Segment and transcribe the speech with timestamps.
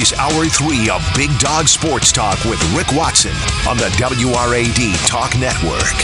[0.00, 3.32] Is Hour 3 of Big Dog Sports Talk with Rick Watson
[3.66, 5.96] on the WRAD Talk Network.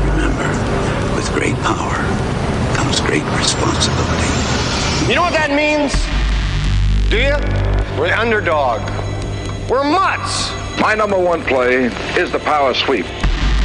[0.00, 0.48] Remember,
[1.14, 1.94] with great power
[2.74, 4.26] comes great responsibility.
[5.08, 5.92] You know what that means?
[7.08, 7.36] Do you?
[7.98, 8.80] We're the underdog.
[9.70, 10.50] We're mutts.
[10.80, 11.84] My number one play
[12.18, 13.06] is the power sweep.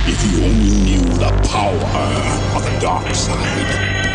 [0.05, 1.73] If you only knew the power
[2.55, 4.08] of the dark side.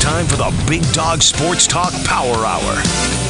[0.00, 3.21] Time for the Big Dog Sports Talk Power Hour.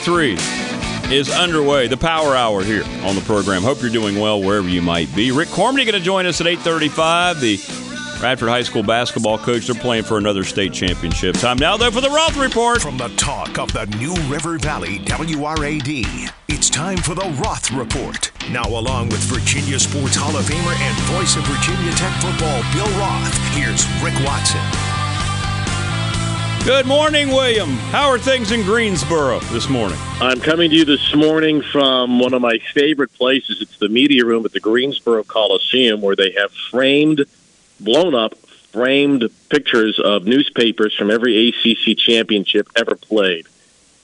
[0.00, 0.36] Three
[1.12, 1.88] is underway.
[1.88, 3.62] The Power Hour here on the program.
[3.62, 5.32] Hope you're doing well wherever you might be.
[5.32, 7.40] Rick Cormany going to join us at 8:35.
[7.40, 7.56] The
[8.22, 9.66] Radford High School basketball coach.
[9.66, 11.36] They're playing for another state championship.
[11.36, 12.80] Time now, though, for the Roth Report.
[12.80, 18.30] From the talk of the New River Valley, WRAD, it's time for the Roth Report.
[18.50, 22.98] Now, along with Virginia Sports Hall of Famer and voice of Virginia Tech football, Bill
[22.98, 24.89] Roth, here's Rick Watson.
[26.64, 27.70] Good morning, William.
[27.90, 29.98] How are things in Greensboro this morning?
[30.20, 33.62] I'm coming to you this morning from one of my favorite places.
[33.62, 37.24] It's the media room at the Greensboro Coliseum, where they have framed,
[37.80, 38.36] blown up,
[38.72, 43.46] framed pictures of newspapers from every ACC championship ever played.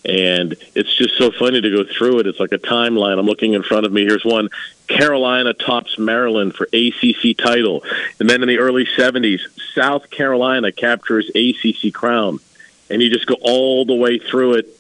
[0.06, 2.26] And it's just so funny to go through it.
[2.26, 3.18] It's like a timeline.
[3.18, 4.04] I'm looking in front of me.
[4.04, 4.50] Here's one
[4.86, 7.82] Carolina tops Maryland for ACC title.
[8.20, 9.40] And then in the early 70s,
[9.74, 12.38] South Carolina captures ACC crown.
[12.88, 14.76] And you just go all the way through it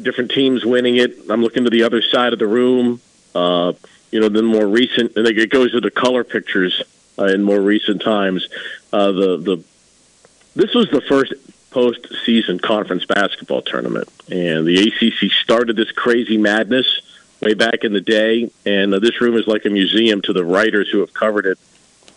[0.00, 1.18] different teams winning it.
[1.30, 3.00] I'm looking to the other side of the room.
[3.34, 3.72] Uh,
[4.10, 6.82] you know, then more recent, and it goes to the color pictures
[7.18, 8.48] uh, in more recent times.
[8.92, 9.64] Uh, the the
[10.54, 11.34] this was the first
[11.76, 17.02] postseason conference basketball tournament, and the ACC started this crazy madness
[17.42, 18.50] way back in the day.
[18.64, 21.58] And uh, this room is like a museum to the writers who have covered it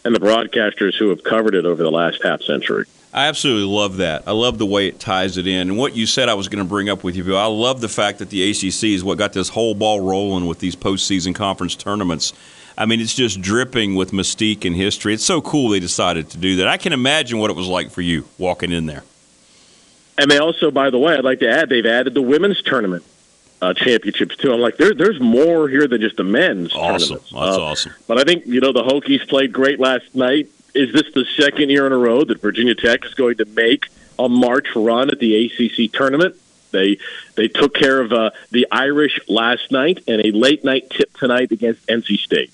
[0.06, 2.86] and the broadcasters who have covered it over the last half century.
[3.14, 4.24] I absolutely love that.
[4.28, 5.70] I love the way it ties it in.
[5.70, 7.82] And what you said I was going to bring up with you, Bill, I love
[7.82, 11.36] the fact that the ACC is what got this whole ball rolling with these postseason
[11.36, 12.32] conference tournaments.
[12.78, 15.14] I mean, it's just dripping with mystique and history.
[15.14, 16.70] It's so cool they decided to do that.
[16.70, 19.04] I can imagine what it was like for you walking in there.
[20.22, 23.04] And they also, by the way, I'd like to add, they've added the women's tournament
[23.62, 24.52] uh, championships too.
[24.54, 26.74] I'm like, there, there's more here than just the men's.
[26.74, 27.00] Awesome.
[27.18, 27.32] tournaments.
[27.32, 27.94] That's Uh, awesome.
[28.08, 30.50] But I think you know the Hokies played great last night.
[30.76, 33.88] Is this the second year in a row that Virginia Tech is going to make
[34.20, 36.36] a March run at the ACC tournament?
[36.72, 37.00] They
[37.36, 41.52] they took care of uh, the Irish last night and a late night tip tonight
[41.52, 42.52] against NC State.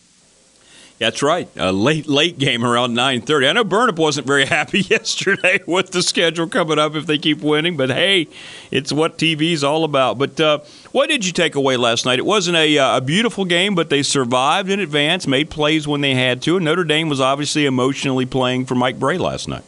[0.98, 1.50] That's right.
[1.58, 3.48] A late late game around nine thirty.
[3.48, 7.42] I know Burnup wasn't very happy yesterday with the schedule coming up if they keep
[7.42, 8.30] winning, but hey,
[8.72, 10.18] it's what TV's all about.
[10.18, 10.60] But uh,
[10.94, 12.18] what did you take away last night?
[12.20, 16.00] It wasn't a, uh, a beautiful game, but they survived in advance, made plays when
[16.00, 19.64] they had to, and Notre Dame was obviously emotionally playing for Mike Brey last night.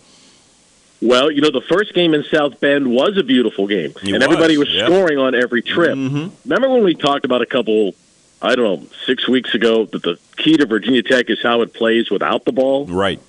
[1.02, 4.14] Well, you know, the first game in South Bend was a beautiful game, It and
[4.14, 5.94] was, everybody was scoring on every trip.
[5.96, 6.32] Mhm.
[6.46, 7.94] Remember when we talked about a couple,
[8.42, 11.74] I don't know, six weeks ago, that the key to Virginia Tech is how it
[11.74, 12.86] plays without the ball?
[12.86, 13.20] Right.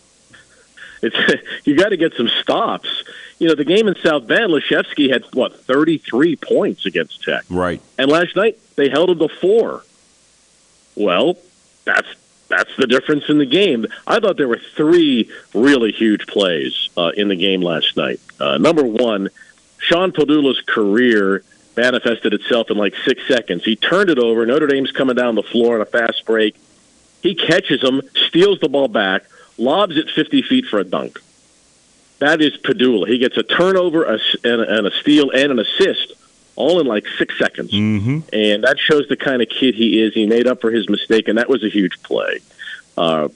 [1.02, 1.16] It's
[1.64, 2.88] you got to get some stops.
[3.38, 7.44] You know, the game in South Bend, Laszewski had what thirty three points against Tech,
[7.48, 7.80] Right.
[7.96, 9.84] and last night they held him to four.
[10.96, 11.38] Well,
[11.84, 12.08] that's
[12.48, 13.86] that's the difference in the game.
[14.06, 18.20] I thought there were three really huge plays uh, in the game last night.
[18.40, 19.28] Uh, number one,
[19.78, 21.44] Sean Pedulla's career
[21.78, 23.64] manifested itself in like six seconds.
[23.64, 24.44] He turned it over.
[24.44, 26.56] Notre Dame's coming down the floor on a fast break.
[27.22, 29.24] He catches him, steals the ball back,
[29.56, 31.20] lobs it 50 feet for a dunk.
[32.18, 33.06] That is Pedulla.
[33.06, 36.14] He gets a turnover, a, and, a, and a steal, and an assist,
[36.56, 37.70] all in like six seconds.
[37.70, 38.20] Mm-hmm.
[38.32, 40.14] And that shows the kind of kid he is.
[40.14, 42.40] He made up for his mistake, and that was a huge play.
[42.96, 43.28] Uh,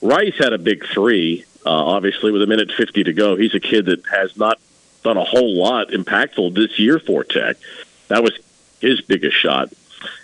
[0.00, 3.34] Rice had a big three, uh, obviously, with a minute 50 to go.
[3.34, 4.60] He's a kid that has not
[5.02, 7.56] done a whole lot impactful this year for Tech.
[8.08, 8.32] That was
[8.80, 9.72] his biggest shot.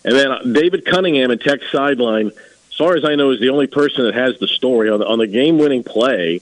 [0.05, 3.51] And then uh, David Cunningham at Tech sideline, as far as I know, is the
[3.51, 6.41] only person that has the story on the, on the game-winning play.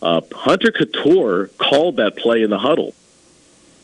[0.00, 2.94] Uh, Hunter Cattoor called that play in the huddle.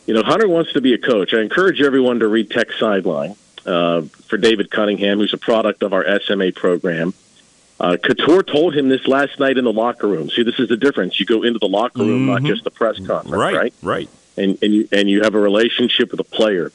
[0.05, 1.33] You know, Hunter wants to be a coach.
[1.33, 5.93] I encourage everyone to read Tech sideline uh, for David Cunningham, who's a product of
[5.93, 7.13] our SMA program.
[7.79, 10.29] Uh, Cattoor told him this last night in the locker room.
[10.29, 11.19] See, this is the difference.
[11.19, 12.47] You go into the locker room, not Mhm.
[12.47, 13.73] just the press conference, Right, right?
[13.81, 14.09] right.
[14.37, 16.71] And and you and you have a relationship with a player.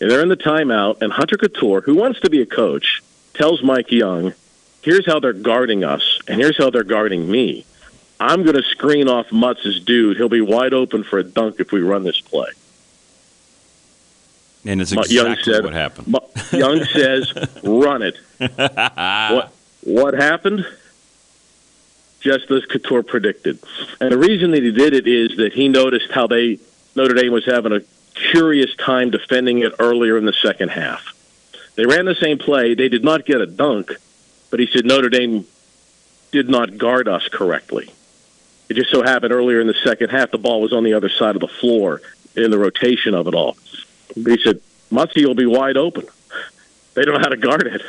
[0.00, 3.02] And they're in the timeout, and Hunter Cattoor, who wants to be a coach,
[3.34, 4.32] tells Mike Young,
[4.80, 7.64] "Here's how they're guarding us, and here's how they're guarding me.
[8.20, 10.16] I'm going to screen off Mutts's dude.
[10.16, 12.48] He'll be wide open for a dunk if we run this play."
[14.64, 16.14] And it's exactly Young said, what happened.
[16.52, 19.52] Young says, "Run it." what
[19.82, 20.66] what happened?
[22.20, 23.60] Just as Cattoor predicted,
[24.00, 26.58] and the reason that he did it is that he noticed how they
[26.96, 27.80] Notre Dame was having a
[28.14, 31.14] curious time defending it earlier in the second half.
[31.76, 32.74] They ran the same play.
[32.74, 33.96] They did not get a dunk,
[34.50, 35.46] but he said Notre Dame
[36.32, 37.92] did not guard us correctly.
[38.68, 41.08] It just so happened earlier in the second half, the ball was on the other
[41.08, 42.02] side of the floor
[42.36, 43.56] in the rotation of it all.
[44.14, 44.60] He said,
[44.90, 46.06] Mutzi will be wide open.
[46.94, 47.82] They don't know how to guard it.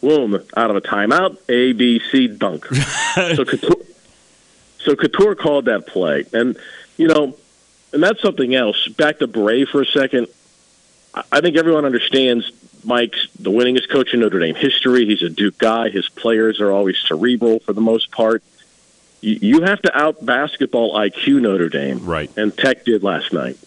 [0.00, 2.64] Boom, out of a timeout, A, B, C, dunk.
[2.66, 3.86] so, Cattoor,
[4.78, 6.24] so Cattoor called that play.
[6.32, 6.56] And,
[6.96, 7.36] you know,
[7.92, 8.86] and that's something else.
[8.88, 10.28] Back to Brey for a second.
[11.14, 12.50] I- I think everyone understands
[12.84, 15.04] Mike's the winningest coach in Notre Dame history.
[15.04, 15.88] He's a Duke guy.
[15.88, 18.42] His players are always cerebral for the most part.
[19.20, 22.04] You, you have to out basketball IQ Notre Dame.
[22.06, 22.30] Right.
[22.36, 23.58] And Tech did last night.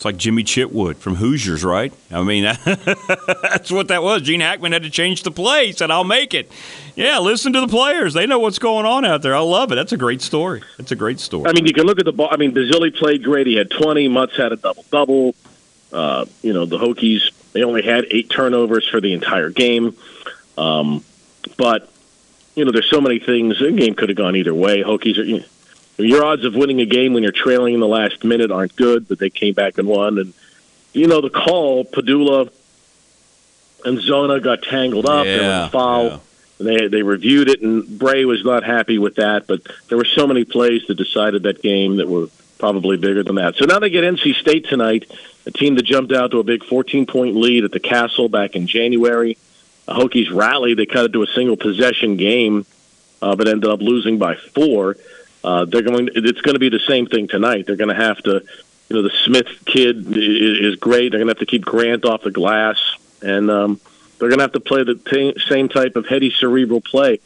[0.00, 1.92] It's like Jimmy Chitwood from Hoosiers, right?
[2.10, 4.22] I mean, that's what that was.
[4.22, 5.66] Gene Hackman had to change the play.
[5.66, 6.50] He said, I'll make it.
[6.96, 8.14] Yeah, listen to the players.
[8.14, 9.34] They know what's going on out there.
[9.34, 9.74] I love it.
[9.74, 10.62] That's a great story.
[10.78, 11.50] That's a great story.
[11.50, 12.30] I mean, you can look at the ball.
[12.30, 13.46] I mean, Basile played great.
[13.46, 14.08] He had 20.
[14.08, 15.34] Mutts had a double double.
[15.92, 19.94] Uh, you know, the Hokies, they only had eight turnovers for the entire game.
[20.56, 21.04] Um,
[21.58, 21.92] but,
[22.54, 23.58] you know, there's so many things.
[23.58, 24.82] The game could have gone either way.
[24.82, 25.24] Hokies are.
[25.24, 25.44] You know,
[26.00, 29.08] your odds of winning a game when you're trailing in the last minute aren't good,
[29.08, 30.18] but they came back and won.
[30.18, 30.32] And
[30.92, 32.50] you know the call, Pedulla
[33.84, 35.24] and Zona got tangled up.
[35.24, 36.22] there was Yeah, a foul.
[36.58, 39.46] And They they reviewed it, and Brey was not happy with that.
[39.46, 43.36] But there were so many plays that decided that game that were probably bigger than
[43.36, 43.56] that.
[43.56, 45.10] So now they get NC State tonight,
[45.46, 48.54] a team that jumped out to a big 14 point lead at the Castle back
[48.54, 49.38] in January.
[49.86, 52.66] The Hokies rallied; they cut it to a single possession game,
[53.22, 54.98] uh, but ended up losing by four.
[55.42, 56.08] Uh, they're going.
[56.14, 57.66] It's going to be the same thing tonight.
[57.66, 58.42] They're going to have to.
[58.88, 61.10] You know, the Smith kid i- is great.
[61.10, 62.76] They're going to have to keep Grant off the glass,
[63.22, 63.80] and um,
[64.18, 67.20] they're going to have to play the t- same type of heady cerebral play.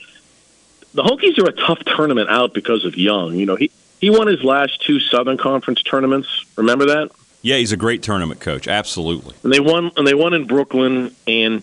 [0.93, 3.35] The Hokies are a tough tournament out because of Young.
[3.35, 3.71] You know, he
[4.01, 6.29] he won his last two Southern Conference tournaments.
[6.57, 7.11] Remember that?
[7.43, 8.69] yeah, he's a great tournament coach.
[8.69, 9.35] Absolutely.
[9.43, 11.63] and they won and they won in Brooklyn and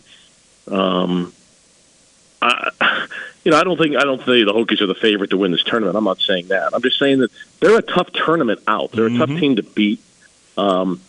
[0.67, 1.31] um
[2.41, 3.07] I
[3.43, 5.51] you know I don't think I don't think the Hokies are the favorite to win
[5.51, 5.95] this tournament.
[5.95, 6.73] I'm not saying that.
[6.73, 8.91] I'm just saying that they're a tough tournament out.
[8.91, 10.01] They're a tough team to beat
[10.57, 11.01] um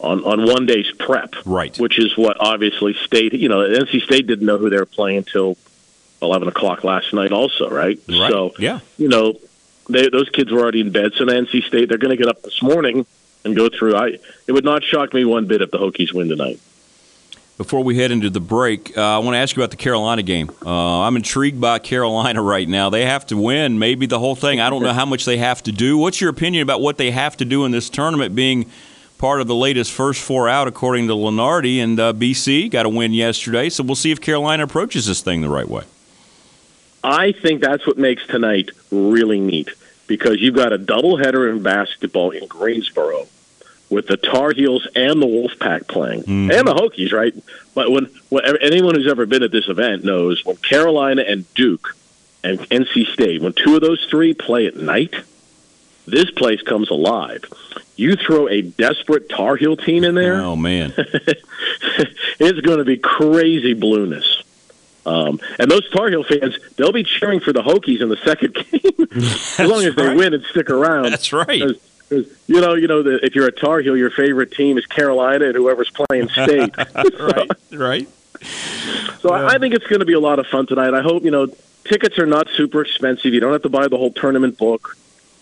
[0.00, 1.34] on on one day's prep.
[1.46, 1.76] Right.
[1.78, 5.18] Which is what obviously state you know, NC State didn't know who they were playing
[5.18, 5.56] until
[6.20, 7.98] eleven o'clock last night also, right?
[8.08, 8.30] Right.
[8.30, 8.80] So yeah.
[8.98, 9.34] you know,
[9.88, 11.12] they, those kids were already in bed.
[11.14, 13.06] So NC State, they're going to get up this morning
[13.44, 13.96] and go through.
[13.96, 16.60] I it would not shock me one bit if the Hokies win tonight.
[17.58, 20.22] Before we head into the break, uh, I want to ask you about the Carolina
[20.22, 20.50] game.
[20.64, 22.88] Uh, I'm intrigued by Carolina right now.
[22.88, 24.58] They have to win, maybe the whole thing.
[24.58, 25.98] I don't know how much they have to do.
[25.98, 28.70] What's your opinion about what they have to do in this tournament, being
[29.18, 32.70] part of the latest first four out, according to Lunardi and uh, BC?
[32.70, 35.84] Got a win yesterday, so we'll see if Carolina approaches this thing the right way.
[37.04, 39.68] I think that's what makes tonight really neat
[40.06, 43.26] because you've got a doubleheader in basketball in Greensboro
[43.92, 47.34] with the Tar Heels and the Wolfpack playing and the Hokies, right?
[47.74, 51.94] But when, when anyone who's ever been at this event knows when Carolina and Duke
[52.42, 55.14] and NC State, when two of those three play at night,
[56.06, 57.44] this place comes alive.
[57.96, 62.96] You throw a desperate Tar Heel team in there, Oh man, it's going to be
[62.96, 64.42] crazy blueness.
[65.04, 68.54] Um, and those Tar Heel fans, they'll be cheering for the Hokies in the second
[68.70, 69.08] game
[69.58, 70.16] as long as they right.
[70.16, 71.10] win and stick around.
[71.10, 71.62] that's right.
[72.12, 74.78] 'Cause- 'cause, you know, you know, the, if you're a Tar Heel, your favorite team
[74.78, 76.72] is Carolina and whoever's playing state.
[77.20, 78.08] right, right.
[79.20, 80.94] So I I think it's going to be a lot of fun tonight.
[80.94, 81.46] I hope you know
[81.84, 83.32] tickets are not super expensive.
[83.32, 84.96] You don't have to buy the whole tournament book.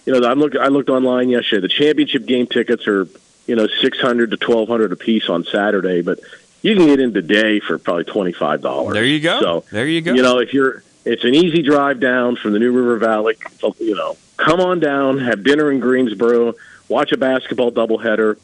[0.06, 1.62] You know, I looked I looked online yesterday.
[1.62, 3.06] The championship game tickets are
[3.46, 6.18] you know six hundred to twelve hundred a piece on Saturday, but
[6.62, 8.94] you can get in today for probably twenty five dollars.
[8.94, 9.40] There you go.
[9.40, 10.12] So there you go.
[10.12, 13.36] You know, if you're, it's an easy drive down from the New River Valley.
[13.60, 16.54] So, you know, come on down, have dinner in Greensboro,
[16.88, 18.38] watch a basketball doubleheader.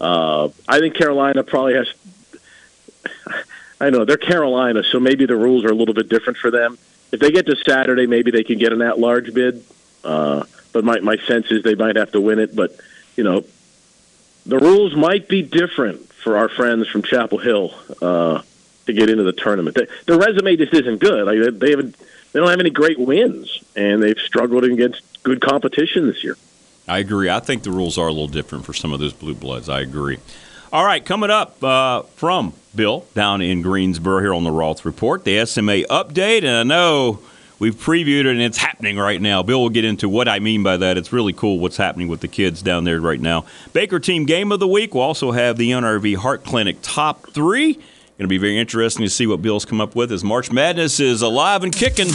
[0.00, 1.88] Uh, I think Carolina probably has.
[3.80, 6.78] I know they're Carolina, so maybe the rules are a little bit different for them.
[7.12, 9.62] If they get to Saturday, maybe they can get an at-large bid.
[10.02, 12.56] Uh, but my my sense is they might have to win it.
[12.56, 12.76] But
[13.16, 13.44] you know,
[14.46, 18.42] the rules might be different for our friends from Chapel Hill uh,
[18.86, 19.76] to get into the tournament.
[19.76, 21.26] They, their resume just isn't good.
[21.26, 21.96] Like they haven't,
[22.32, 26.36] they don't have any great wins, and they've struggled against good competition this year.
[26.86, 27.28] I agree.
[27.28, 29.68] I think the rules are a little different for some of those blue bloods.
[29.68, 30.18] I agree.
[30.72, 35.24] All right, coming up uh, from Bill down in Greensboro here on the Roth Report,
[35.24, 37.18] the SMA update, and I know
[37.58, 39.42] we've previewed it and it's happening right now.
[39.42, 40.96] Bill will get into what I mean by that.
[40.96, 43.46] It's really cool what's happening with the kids down there right now.
[43.72, 44.94] Baker Team Game of the Week.
[44.94, 47.74] We'll also have the NRV Heart Clinic Top Three.
[47.74, 51.00] Going to be very interesting to see what Bill's come up with as March Madness
[51.00, 52.08] is alive and kicking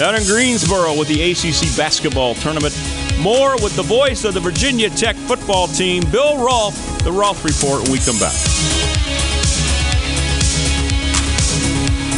[0.00, 2.74] down in Greensboro with the ACC basketball tournament.
[3.18, 7.82] More with the voice of the Virginia Tech football team, Bill Roth, the Roth Report,
[7.82, 9.29] when we come back.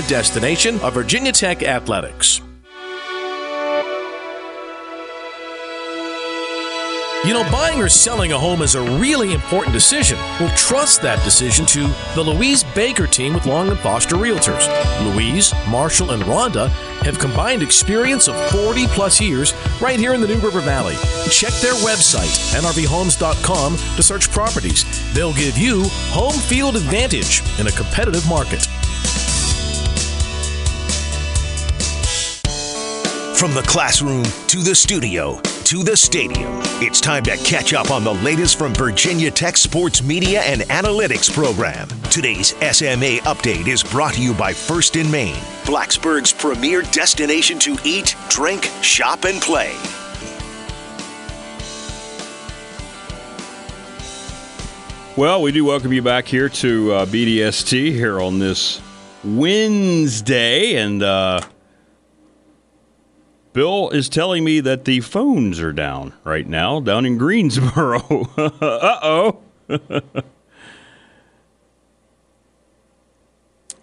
[0.00, 2.40] destination of Virginia Tech Athletics.
[7.24, 10.18] You know, buying or selling a home is a really important decision.
[10.40, 11.82] We'll trust that decision to
[12.16, 14.66] the Louise Baker team with Long and Foster Realtors.
[15.14, 16.68] Louise, Marshall, and Rhonda
[17.02, 20.96] have combined experience of 40 plus years right here in the New River Valley.
[21.30, 24.84] Check their website, nrvhomes.com, to search properties.
[25.14, 28.66] They'll give you home field advantage in a competitive market.
[33.42, 38.04] From the classroom to the studio to the stadium, it's time to catch up on
[38.04, 41.88] the latest from Virginia Tech Sports Media and Analytics program.
[42.08, 45.34] Today's SMA update is brought to you by First & Main,
[45.64, 49.76] Blacksburg's premier destination to eat, drink, shop, and play.
[55.16, 58.80] Well, we do welcome you back here to uh, BDST here on this
[59.24, 61.40] Wednesday, and uh,
[63.52, 68.30] Bill is telling me that the phones are down right now, down in Greensboro.
[68.36, 69.40] uh oh.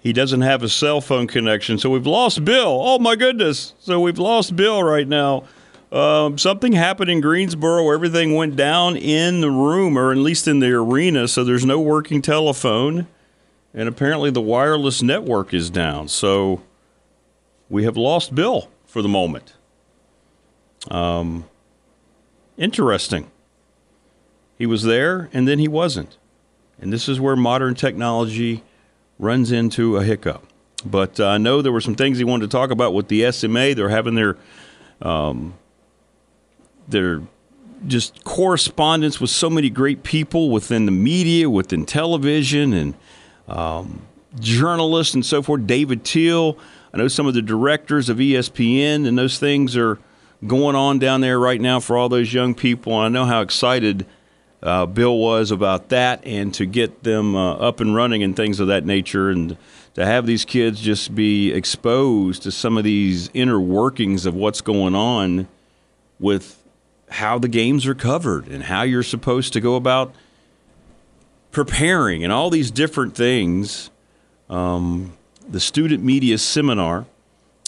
[0.02, 2.82] he doesn't have a cell phone connection, so we've lost Bill.
[2.84, 3.76] Oh my goodness!
[3.80, 5.44] So we've lost Bill right now.
[5.92, 7.92] Um, something happened in Greensboro.
[7.92, 11.28] Everything went down in the room, or at least in the arena.
[11.28, 13.08] So there's no working telephone,
[13.74, 16.08] and apparently the wireless network is down.
[16.08, 16.64] So
[17.70, 19.54] we have lost Bill for the moment.
[20.90, 21.46] Um,
[22.58, 23.30] interesting.
[24.58, 26.18] He was there, and then he wasn't,
[26.82, 28.64] and this is where modern technology
[29.18, 30.46] runs into a hiccup.
[30.86, 33.32] But uh, I know there were some things he wanted to talk about with the
[33.32, 33.76] SMA.
[33.76, 34.38] They're having their
[35.02, 35.54] um,
[36.88, 37.22] their
[37.88, 42.94] just correspondence with so many great people within the media, within television, and
[43.48, 44.02] um,
[44.40, 45.66] journalists and so forth.
[45.68, 46.58] David Teel,
[46.94, 50.00] I know some of the directors of ESPN, and those things are
[50.46, 52.94] going on down there right now for all those young people.
[52.94, 54.06] And I know how excited
[54.62, 58.60] uh, Bill was about that and to get them uh, up and running and things
[58.60, 59.30] of that nature.
[59.30, 59.58] And
[59.96, 64.62] to have these kids just be exposed to some of these inner workings of what's
[64.62, 65.48] going on
[66.20, 66.62] with
[67.10, 70.14] how the games are covered and how you're supposed to go about
[71.52, 73.90] preparing and all these different things.
[74.50, 75.14] Um,
[75.48, 77.06] the student media seminar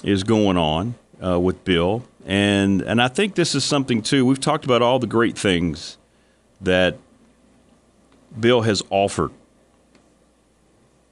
[0.04, 4.26] is going on uh, with Bill, and and I think this is something too.
[4.26, 5.98] We've talked about all the great things
[6.62, 6.98] that
[8.40, 9.32] Bill has offered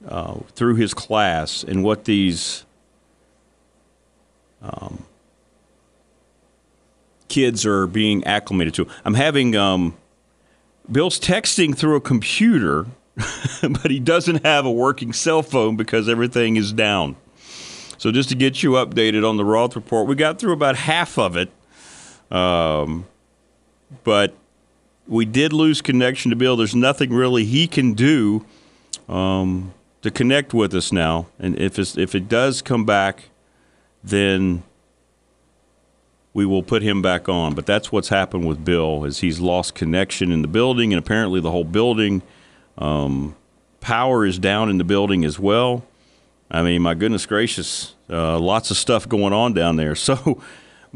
[0.06, 2.64] uh, through his class and what these
[4.62, 5.04] um,
[7.28, 8.86] kids are being acclimated to.
[9.04, 9.96] I'm having um,
[10.90, 12.86] Bill's texting through a computer
[13.62, 17.16] but he doesn't have a working cell phone because everything is down.
[18.00, 21.18] So just to get you updated on the Roth report, we got through about half
[21.18, 21.50] of it,
[22.30, 23.06] um,
[24.04, 24.32] but
[25.06, 26.56] we did lose connection to Bill.
[26.56, 28.46] There's nothing really he can do
[29.06, 33.24] um, to connect with us now, and if if it does come back,
[34.02, 34.62] then
[36.32, 37.54] we will put him back on.
[37.54, 41.42] But that's what's happened with Bill is he's lost connection in the building, and apparently
[41.42, 42.22] the whole building
[42.78, 43.36] um,
[43.82, 45.84] power is down in the building as well.
[46.50, 49.94] I mean, my goodness gracious, uh, lots of stuff going on down there.
[50.00, 50.42] So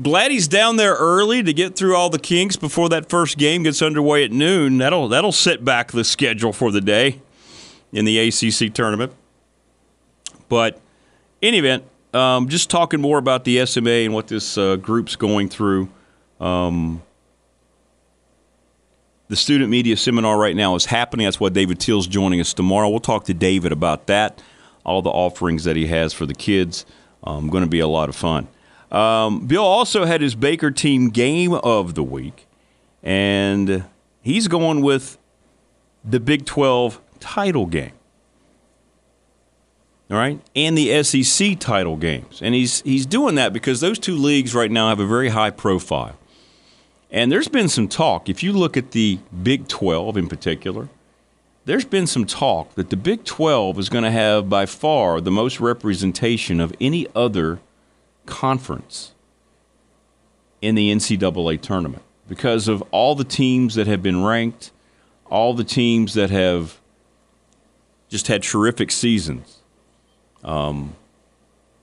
[0.03, 3.63] glad he's down there early to get through all the kinks before that first game
[3.63, 4.79] gets underway at noon.
[4.79, 7.21] That'll that'll set back the schedule for the day
[7.93, 9.13] in the ACC tournament.
[10.49, 10.81] But
[11.41, 15.17] in any event, um, just talking more about the SMA and what this uh, group's
[15.17, 15.89] going through.
[16.41, 17.03] Um,
[19.29, 21.25] the student media seminar right now is happening.
[21.25, 22.89] That's why David Teel's joining us tomorrow.
[22.89, 24.43] We'll talk to David about that,
[24.85, 26.87] all the offerings that he has for the kids.
[27.23, 28.49] Um, going to be a lot of fun.
[28.93, 32.47] Um, Bill also had his Baker team game of the week,
[33.03, 33.85] and
[34.23, 35.19] he's going with
[36.05, 37.93] the Big 12 title game.
[40.11, 44.15] All right, and the SEC title games, and he's he's doing that because those two
[44.15, 46.17] leagues right now have a very high profile.
[47.11, 50.89] And there's been some talk, if you look at the Big 12 in particular,
[51.65, 55.31] there's been some talk that the Big 12 is going to have by far the
[55.31, 57.61] most representation of any other
[58.27, 59.13] conference
[60.61, 64.73] in the NCAA tournament because of all the teams that have been ranked,
[65.31, 66.81] all the teams that have
[68.09, 69.59] just had terrific seasons.
[70.43, 70.95] Um,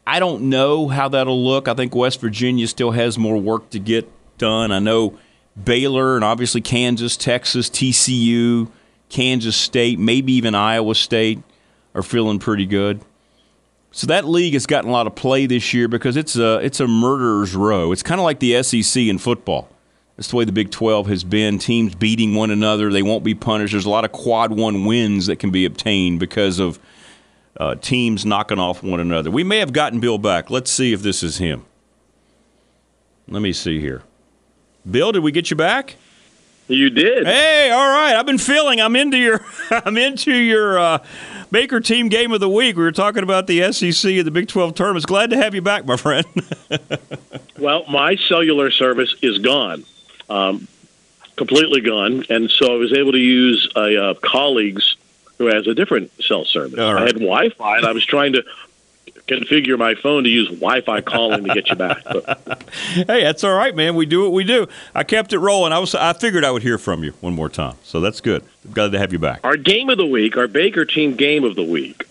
[0.06, 1.68] I don't know how that'll look.
[1.68, 4.72] I think West Virginia still has more work to get done.
[4.72, 5.18] I know
[5.62, 8.72] Baylor and obviously Kansas, Texas, TCU,
[9.12, 11.44] Kansas State, maybe even Iowa State
[11.94, 13.02] are feeling pretty good.
[13.92, 16.80] So that league has gotten a lot of play this year because it's a it's
[16.80, 17.92] a murderer's row.
[17.92, 19.70] It's kind of like the SEC in football.
[20.16, 21.58] That's the way the Big 12 has been.
[21.58, 22.90] Teams beating one another.
[22.92, 23.74] They won't be punished.
[23.74, 26.80] There's a lot of quad one wins that can be obtained because of
[27.58, 29.30] uh, teams knocking off one another.
[29.30, 30.50] We may have gotten Bill back.
[30.50, 31.66] Let's see if this is him.
[33.28, 34.04] Let me see here.
[34.90, 35.96] Bill, did we get you back?
[36.72, 37.28] You did.
[37.28, 38.16] Hey, all right.
[38.16, 38.80] I've been feeling.
[38.80, 39.46] I'm into your.
[39.72, 41.06] I'm into your uh,
[41.52, 42.78] Baker team game of the week.
[42.78, 45.06] We were talking about the SEC and the Big 12 tournaments.
[45.06, 46.26] Glad to have you back, my friend.
[47.60, 49.84] well, my cellular service is gone,
[50.30, 50.68] um,
[51.36, 54.96] completely gone, and so I was able to use a uh, colleague's
[55.38, 56.78] who has a different cell service.
[56.78, 57.02] Right.
[57.02, 58.46] I had Wi-Fi, and I was trying to
[59.28, 62.04] configure my phone to use Wi-Fi calling to get you back.
[62.04, 62.64] But.
[62.94, 63.96] hey, that's all right, man.
[63.96, 64.68] We do what we do.
[64.94, 65.74] I kept it rolling.
[65.74, 68.44] I was I figured I would hear from you one more time, so that's good.
[68.74, 69.42] Glad to have you back.
[69.44, 72.04] Our game of the week, our Baker team game of the week.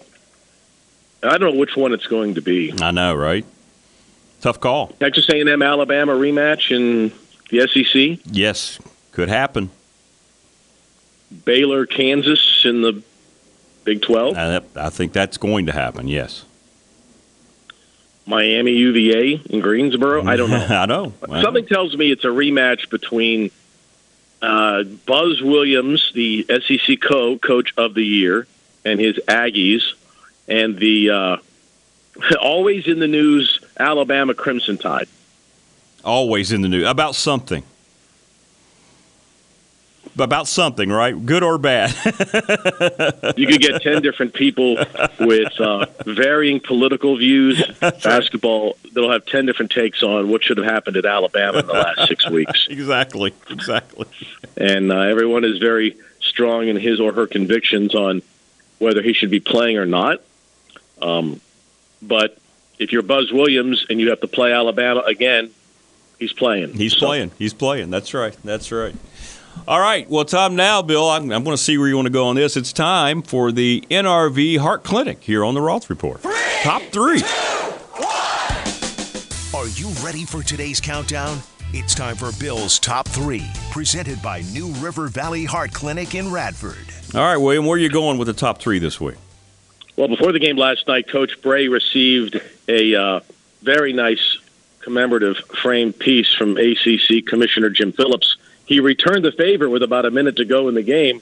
[1.23, 2.73] I don't know which one it's going to be.
[2.81, 3.45] I know, right?
[4.41, 4.89] Tough call.
[5.01, 7.13] Texas A&M Alabama rematch in
[7.51, 8.25] the SEC.
[8.33, 8.79] Yes,
[9.13, 9.71] could happen.
[11.45, 13.03] Baylor Kansas in the
[13.85, 14.37] Big 12.
[14.37, 16.09] I, I think that's going to happen.
[16.09, 16.45] Yes.
[18.27, 20.25] Miami UVA in Greensboro.
[20.25, 20.67] I don't know.
[20.71, 21.13] I know.
[21.43, 23.51] Something tells me it's a rematch between
[24.43, 28.47] uh, Buzz Williams, the SEC co coach of the year,
[28.85, 29.83] and his Aggies,
[30.49, 31.37] and the uh,
[32.41, 35.09] always in the news Alabama Crimson Tide.
[36.05, 37.63] Always in the news about something
[40.19, 41.15] about something, right?
[41.25, 41.91] Good or bad.
[43.37, 44.77] you could get 10 different people
[45.19, 48.95] with uh, varying political views, basketball, right.
[48.95, 52.09] that'll have 10 different takes on what should have happened at Alabama in the last
[52.09, 52.67] six weeks.
[52.71, 54.07] exactly, exactly.
[54.57, 58.23] And uh, everyone is very strong in his or her convictions on
[58.79, 60.23] whether he should be playing or not.
[61.01, 61.41] Um,
[62.03, 62.39] but
[62.79, 65.51] if you're Buzz Williams and you have to play Alabama again,
[66.19, 66.75] he's playing.
[66.75, 67.07] He's so.
[67.07, 67.31] playing.
[67.39, 67.91] He's playing.
[67.91, 68.37] That's right.
[68.43, 68.95] That's right.
[69.69, 70.09] All right.
[70.09, 71.09] Well, time now, Bill.
[71.09, 72.57] I'm, I'm going to see where you want to go on this.
[72.57, 76.21] It's time for the NRV Heart Clinic here on the Roth Report.
[76.21, 77.21] Three, Top three.
[77.21, 77.27] Two,
[79.57, 81.39] Are you ready for today's countdown?
[81.73, 86.87] It's time for Bill's Top Three, presented by New River Valley Heart Clinic in Radford.
[87.15, 89.15] All right, William, where are you going with the top three this week?
[89.97, 93.21] Well, before the game last night, Coach Brey received a uh,
[93.63, 94.39] very nice
[94.81, 98.37] commemorative framed piece from ACC Commissioner Jim Phillips
[98.71, 101.21] he returned the favor with about a minute to go in the game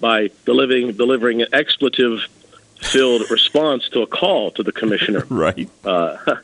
[0.00, 2.20] by delivering delivering an expletive
[2.76, 5.24] filled response to a call to the commissioner.
[5.30, 5.68] right.
[5.82, 6.18] Uh,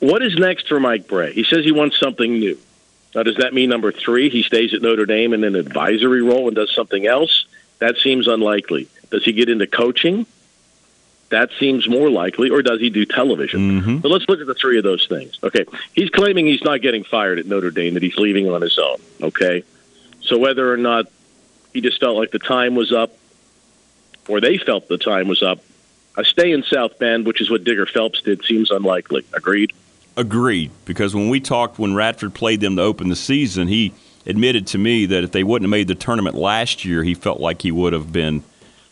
[0.00, 1.32] what is next for Mike Brey?
[1.32, 2.58] He says he wants something new.
[3.14, 6.48] Now, does that mean number three, he stays at Notre Dame in an advisory role
[6.48, 7.46] and does something else?
[7.78, 8.88] That seems unlikely.
[9.10, 10.26] Does he get into coaching?
[11.28, 12.50] That seems more likely.
[12.50, 13.80] Or does he do television?
[13.80, 13.96] Mm-hmm.
[13.98, 15.38] But let's look at the three of those things.
[15.44, 15.64] Okay.
[15.92, 18.96] He's claiming he's not getting fired at Notre Dame, that he's leaving on his own.
[19.22, 19.62] Okay.
[20.24, 21.06] So whether or not
[21.72, 23.16] he just felt like the time was up
[24.28, 25.60] or they felt the time was up,
[26.16, 29.24] a stay in South Bend, which is what Digger Phelps did, seems unlikely.
[29.32, 29.72] Agreed?
[30.16, 30.70] Agreed.
[30.84, 33.92] Because when we talked when Radford played them to open the season, he
[34.26, 37.40] admitted to me that if they wouldn't have made the tournament last year, he felt
[37.40, 38.42] like he would have been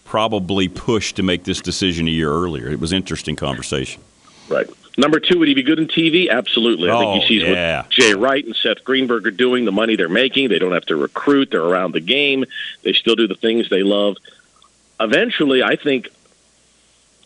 [0.04, 2.68] probably pushed to make this decision a year earlier.
[2.68, 4.02] It was interesting conversation.
[4.48, 4.68] Right.
[4.98, 6.28] Number two, would he be good in TV?
[6.28, 6.90] Absolutely.
[6.90, 7.82] I Oh, think he sees yeah.
[7.82, 10.50] what Jay Wright and Seth Greenberg are doing, the money they're making.
[10.50, 11.50] They don't have to recruit.
[11.50, 12.44] They're around the game.
[12.82, 14.16] They still do the things they love.
[15.00, 16.08] Eventually, I think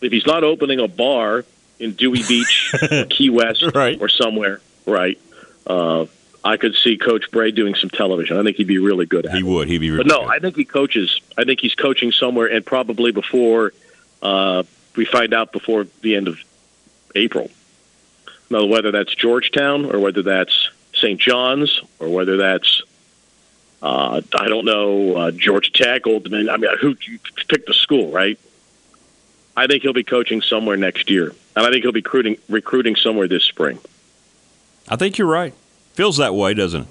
[0.01, 1.45] if he's not opening a bar
[1.81, 4.01] in Dewey Beach, or Key West, Right.
[4.01, 5.19] or somewhere, right,
[5.67, 6.07] uh,
[6.45, 8.39] I could see Coach Brey doing some television.
[8.39, 9.43] I think he'd be really good at He it.
[9.45, 9.67] would.
[9.69, 10.31] He'd be really But no, good.
[10.31, 11.21] I think he coaches.
[11.37, 13.73] I think he's coaching somewhere, and probably before
[14.23, 14.63] uh,
[14.95, 16.39] we find out before the end of
[17.17, 17.51] April.
[18.51, 21.21] Now, whether that's Georgetown or whether that's St.
[21.21, 22.83] John's or whether that's
[23.83, 26.51] uh, I don't know uh, Georgia Tech, Old Dominion.
[26.51, 28.39] I mean, who you pick the school, right?
[29.57, 32.97] I think he'll be coaching somewhere next year, and I think he'll be recruiting recruiting
[32.97, 33.79] somewhere this spring.
[34.89, 35.55] I think you're right.
[35.95, 36.89] Feels that way, doesn't it?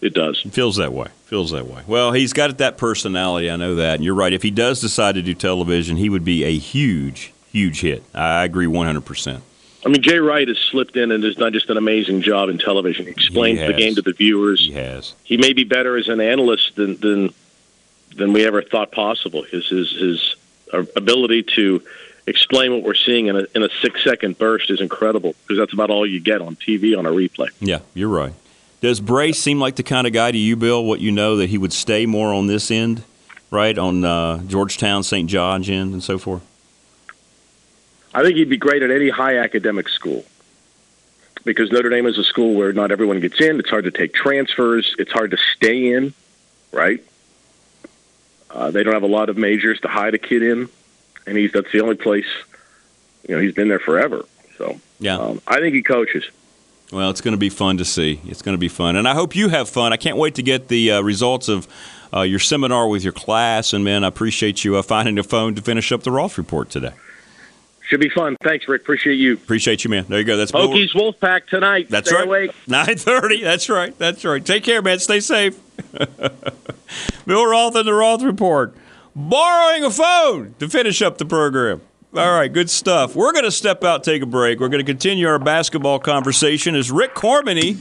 [0.00, 0.42] It does.
[0.44, 1.08] It feels that way.
[1.26, 1.82] Feels that way.
[1.86, 3.50] Well, he's got that personality.
[3.50, 3.96] I know that.
[3.96, 4.32] And you're right.
[4.32, 8.02] If he does decide to do television, he would be a huge, huge hit.
[8.14, 9.42] I agree 100%.
[9.84, 12.58] I mean, Jay Wright has slipped in and has done just an amazing job in
[12.58, 13.06] television.
[13.06, 14.60] He explains He the game to the viewers.
[14.60, 15.14] He has.
[15.24, 17.34] He may be better as an analyst than than,
[18.14, 19.42] than we ever thought possible.
[19.42, 20.36] His his his
[20.96, 21.82] ability to
[22.26, 25.72] explain what we're seeing in a in a six second burst is incredible because that's
[25.72, 27.48] about all you get on TV on a replay.
[27.60, 28.34] Yeah, you're right.
[28.80, 31.50] Does Brey seem like the kind of guy to you, Bill, what you know, that
[31.50, 33.02] he would stay more on this end,
[33.50, 33.76] right?
[33.76, 35.28] On uh, Georgetown, St.
[35.28, 36.42] John's end, and so forth?
[38.14, 40.24] I think he'd be great at any high academic school
[41.44, 43.58] because Notre Dame is a school where not everyone gets in.
[43.60, 44.94] It's hard to take transfers.
[44.98, 46.12] It's hard to stay in,
[46.72, 47.02] right?
[48.50, 50.68] Uh, they don't have a lot of majors to hide a kid in,
[51.26, 52.26] and he's that's the only place.
[53.28, 54.24] You know, he's been there forever.
[54.58, 55.18] So Yeah.
[55.18, 56.24] um, I think he coaches.
[56.92, 58.20] Well, it's going to be fun to see.
[58.26, 59.92] It's going to be fun, and I hope you have fun.
[59.92, 61.68] I can't wait to get the uh, results of
[62.12, 63.72] uh, your seminar with your class.
[63.72, 66.68] And man, I appreciate you uh, finding the phone to finish up the Roth report
[66.70, 66.90] today.
[67.90, 68.36] Should be fun.
[68.40, 68.82] Thanks, Rick.
[68.82, 69.32] Appreciate you.
[69.34, 70.04] Appreciate you, man.
[70.08, 70.36] There you go.
[70.36, 71.88] That's Bill- Hokies Wolfpack tonight.
[71.90, 72.24] That's Stay right.
[72.24, 72.50] awake.
[72.68, 73.42] Nine thirty.
[73.42, 73.98] That's right.
[73.98, 74.44] That's right.
[74.44, 75.00] Take care, man.
[75.00, 75.58] Stay safe.
[77.26, 78.76] Bill Roth and the Roth Report.
[79.16, 81.80] Borrowing a phone to finish up the program.
[82.14, 83.16] All right, good stuff.
[83.16, 84.60] We're going to step out, take a break.
[84.60, 87.76] We're going to continue our basketball conversation as Rick Cormany,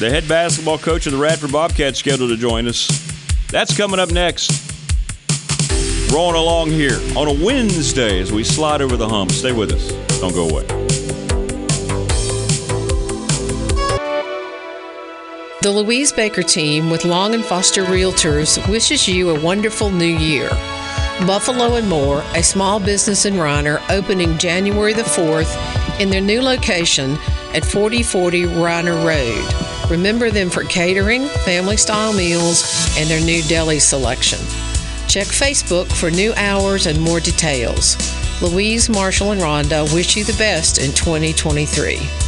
[0.00, 2.88] the head basketball coach of the Radford Bobcats, scheduled to join us.
[3.50, 4.50] That's coming up next.
[6.12, 9.30] Rolling along here on a Wednesday as we slide over the hump.
[9.30, 9.92] Stay with us.
[10.20, 10.66] Don't go away.
[15.60, 20.48] The Louise Baker team with Long and Foster Realtors wishes you a wonderful new year.
[21.26, 26.40] Buffalo and More, a small business in Riner, opening January the 4th in their new
[26.40, 27.18] location
[27.54, 29.90] at 4040 Riner Road.
[29.90, 32.62] Remember them for catering, family style meals,
[32.96, 34.38] and their new deli selection.
[35.08, 37.96] Check Facebook for new hours and more details.
[38.42, 42.27] Louise, Marshall, and Rhonda wish you the best in 2023.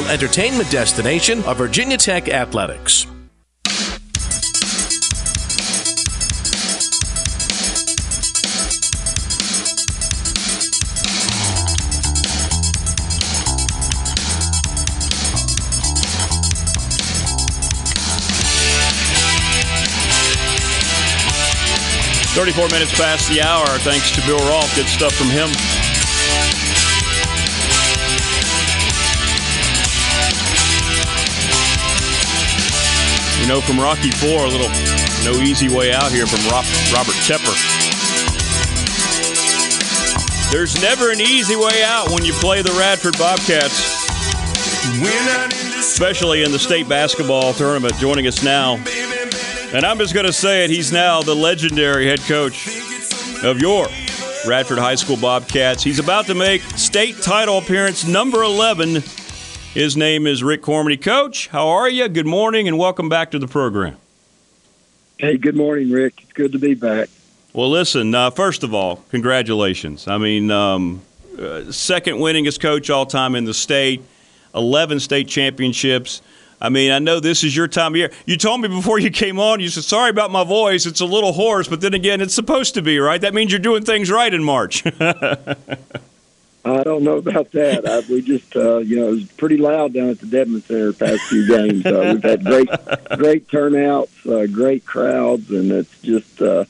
[0.07, 3.05] entertainment destination of Virginia Tech Athletics.
[22.33, 23.67] Thirty-four minutes past the hour.
[23.79, 24.73] Thanks to Bill Roth.
[24.75, 25.49] Good stuff from him.
[33.41, 34.69] You know, from Rocky Four, a little
[35.25, 36.61] no easy way out here from Ro-
[36.93, 37.55] Robert Tepper.
[40.51, 43.79] There's never an easy way out when you play the Radford Bobcats,
[45.79, 47.95] especially in the state basketball tournament.
[47.95, 48.75] Joining us now,
[49.73, 50.69] And I'm just going to say it.
[50.69, 52.67] He's now the legendary head coach
[53.43, 53.87] of your
[54.45, 55.83] Radford High School Bobcats.
[55.83, 59.03] He's about to make state title appearance number 11.
[59.73, 61.01] His name is Rick Cormany.
[61.01, 62.09] Coach, how are you?
[62.09, 63.95] Good morning and welcome back to the program.
[65.17, 66.23] Hey, good morning, Rick.
[66.23, 67.07] It's good to be back.
[67.53, 70.09] Well, listen, uh, first of all, congratulations.
[70.09, 71.01] I mean, um,
[71.39, 74.01] uh, second winningest coach all time in the state,
[74.53, 76.21] 11 state championships.
[76.59, 78.11] I mean, I know this is your time of year.
[78.25, 80.85] You told me before you came on, you said, sorry about my voice.
[80.85, 83.21] It's a little hoarse, but then again, it's supposed to be, right?
[83.21, 84.83] That means you're doing things right in March.
[86.63, 87.87] I don't know about that.
[87.87, 90.91] I, we just, uh, you know, it was pretty loud down at the Dedmon Center
[90.91, 91.85] the past few games.
[91.85, 92.69] Uh, we've had great,
[93.17, 96.65] great turnouts, uh, great crowds, and it's just uh,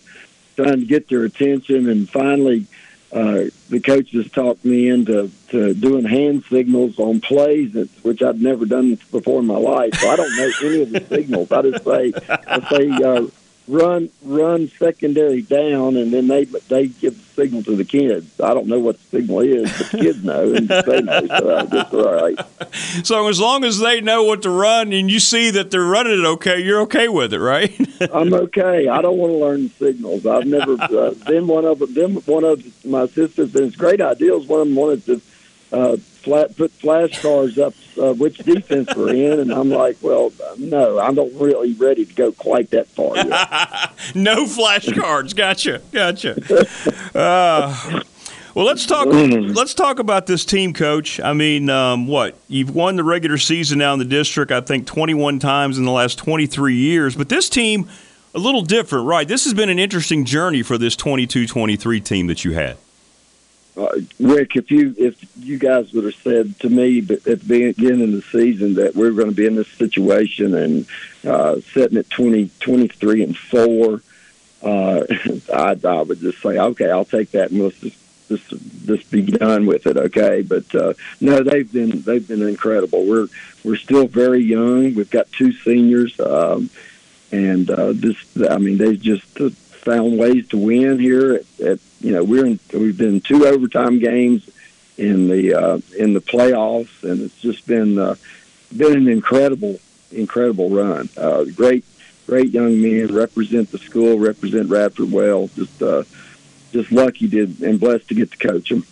[0.55, 1.89] trying to get their attention.
[1.89, 2.67] And finally,
[3.11, 8.41] uh, the coaches talked me into to doing hand signals on plays, that, which I'd
[8.41, 9.95] never done before in my life.
[9.95, 11.51] So I don't know any of the signals.
[11.51, 12.13] I just say,
[12.47, 13.27] I say, uh,
[13.71, 18.39] run, run secondary down, and then they they give the signal to the kids.
[18.39, 21.27] I don't know what the signal is, but the kids know, and they know.
[21.27, 22.39] So I guess all right.
[23.03, 26.19] So as long as they know what to run, and you see that they're running
[26.19, 27.73] it okay, you're okay with it, right?
[28.13, 28.87] I'm okay.
[28.87, 30.25] I don't want to learn signals.
[30.25, 32.15] I've never uh, been one of them.
[32.15, 34.47] One of my sisters, and it's great ideas.
[34.47, 35.21] One of them wanted to
[35.71, 40.99] uh, flat, put flashcards up uh, which defense we're in, and I'm like, well, no,
[40.99, 43.27] I'm not really ready to go quite that far yet.
[44.15, 45.35] no flashcards.
[45.35, 45.81] Gotcha.
[45.91, 46.67] Gotcha.
[47.17, 48.01] Uh,
[48.53, 49.07] well, let's talk.
[49.09, 51.19] Let's talk about this team, Coach.
[51.19, 54.51] I mean, um, what you've won the regular season now in the district.
[54.51, 57.15] I think 21 times in the last 23 years.
[57.15, 57.89] But this team,
[58.35, 59.27] a little different, right?
[59.27, 62.77] This has been an interesting journey for this 22-23 team that you had.
[63.77, 68.03] Uh, Rick, if you if you guys would have said to me at the beginning
[68.03, 70.85] of the season that we are going to be in this situation and
[71.25, 74.01] uh, sitting at 20, 23 and four,
[74.61, 75.05] uh,
[75.53, 79.21] I, I would just say, okay, I'll take that and let's just just just be
[79.23, 80.41] done with it, okay?
[80.41, 83.05] But uh, no, they've been they've been incredible.
[83.05, 83.27] We're
[83.63, 84.95] we're still very young.
[84.95, 86.69] We've got two seniors, um,
[87.31, 88.17] and uh, this
[88.49, 89.25] I mean they've just
[89.81, 93.99] found ways to win here at, at you know we're in, we've been two overtime
[93.99, 94.49] games
[94.97, 98.15] in the uh, in the playoffs, and it's just been uh,
[98.75, 99.79] been an incredible
[100.11, 101.09] incredible run.
[101.17, 101.85] Uh, great
[102.27, 105.49] great young men represent the school, represent Radford well.
[105.55, 106.03] Just uh,
[106.71, 108.85] just lucky to and blessed to get to coach them.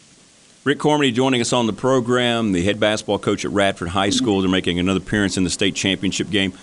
[0.65, 4.41] Rick Cormany joining us on the program, the head basketball coach at Radford High School.
[4.41, 6.53] They're making another appearance in the state championship game.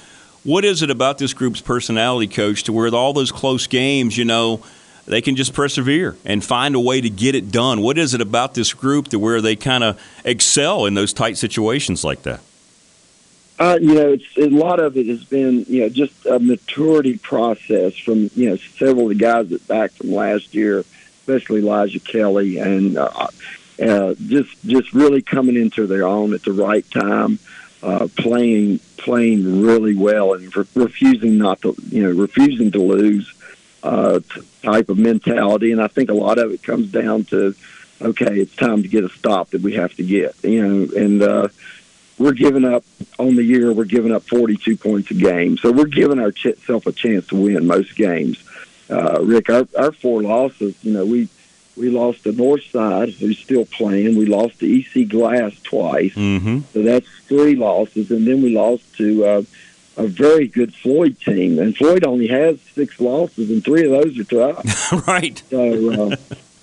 [0.44, 4.24] What is it about this group's personality, coach, to where all those close games, you
[4.24, 4.62] know,
[5.06, 7.80] they can just persevere and find a way to get it done.
[7.80, 11.36] What is it about this group to where they kind of excel in those tight
[11.36, 12.40] situations like that?
[13.58, 17.16] Uh, you know, it's a lot of it has been you know just a maturity
[17.16, 20.84] process from you know several of the guys that back from last year,
[21.20, 23.28] especially Elijah Kelly, and uh,
[23.82, 27.38] uh, just just really coming into their own at the right time,
[27.82, 33.32] uh, playing playing really well and re- refusing not to you know refusing to lose
[33.82, 34.20] uh,
[34.62, 35.72] type of mentality.
[35.72, 37.54] And I think a lot of it comes down to,
[38.00, 40.34] okay, it's time to get a stop that we have to get.
[40.42, 41.48] You know, and uh,
[42.18, 42.84] we're giving up
[43.18, 43.72] on the year.
[43.72, 47.66] We're giving up 42 points a game, so we're giving ourselves a chance to win
[47.66, 48.42] most games.
[48.88, 51.28] Uh, Rick, our, our four losses, you know, we
[51.76, 54.16] we lost the to Northside, who's still playing.
[54.16, 56.60] We lost to EC Glass twice, mm-hmm.
[56.72, 59.24] so that's three losses, and then we lost to.
[59.24, 59.42] Uh,
[59.96, 64.18] a very good Floyd team, and Floyd only has six losses, and three of those
[64.18, 64.92] are to us.
[65.06, 65.42] right.
[65.50, 66.16] So, uh,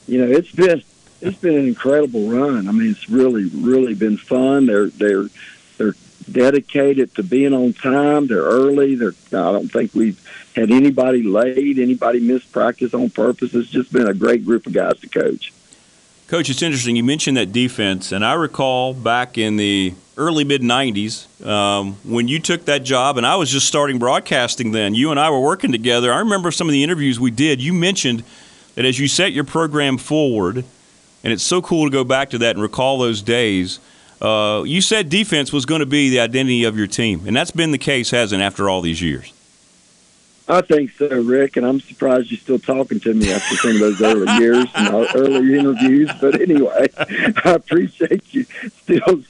[0.07, 0.83] you know, it's been
[1.21, 2.67] it's been an incredible run.
[2.67, 4.67] I mean, it's really really been fun.
[4.67, 5.29] They're they're
[5.77, 5.95] they're
[6.31, 8.27] dedicated to being on time.
[8.27, 8.95] They're early.
[8.95, 10.19] They're I don't think we've
[10.55, 13.53] had anybody late, anybody miss practice on purpose.
[13.53, 15.53] It's just been a great group of guys to coach.
[16.27, 16.95] Coach, it's interesting.
[16.95, 22.27] You mentioned that defense, and I recall back in the early mid 90s um, when
[22.27, 24.93] you took that job, and I was just starting broadcasting then.
[24.93, 26.11] You and I were working together.
[26.11, 27.61] I remember some of the interviews we did.
[27.61, 28.23] You mentioned
[28.75, 30.63] that as you set your program forward,
[31.23, 33.79] and it's so cool to go back to that and recall those days.
[34.21, 37.51] Uh, you said defense was going to be the identity of your team, and that's
[37.51, 39.33] been the case, hasn't it, after all these years?
[40.47, 43.79] I think so, Rick, and I'm surprised you're still talking to me after some of
[43.79, 46.11] those early years and early interviews.
[46.19, 48.45] But anyway, I appreciate you
[48.83, 49.23] still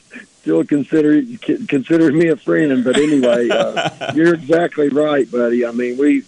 [0.43, 1.21] still consider
[1.67, 2.84] consider me a friend.
[2.84, 5.65] But anyway, uh, you're exactly right, buddy.
[5.65, 6.23] I mean, we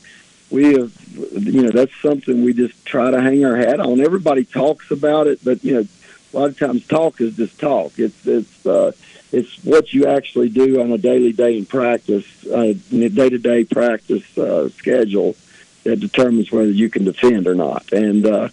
[0.50, 0.94] we have
[1.32, 4.00] you know that's something we just try to hang our hat on.
[4.00, 5.88] Everybody talks about it, but you know,
[6.34, 8.00] a lot of times talk is just talk.
[8.00, 8.94] It's it's uh,
[9.34, 13.66] it's what you actually do on a daily day in practice, uh, day to day
[13.66, 15.36] practice uh, schedule
[15.84, 17.92] that determines whether you can defend or not.
[17.92, 18.48] And uh,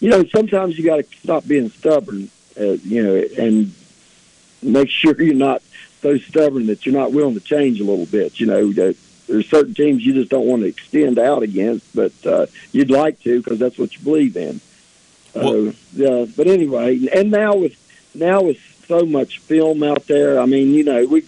[0.00, 3.72] you know, sometimes you got to stop being stubborn, uh, you know, and
[4.64, 5.62] make sure you're not
[6.00, 8.40] so stubborn that you're not willing to change a little bit.
[8.40, 8.96] You know, that
[9.26, 13.20] there's certain teams you just don't want to extend out against, but uh, you'd like
[13.20, 14.60] to because that's what you believe in.
[15.34, 17.76] Uh, yeah, but anyway, and now with
[18.14, 21.24] now with so much film out there, I mean, you know, we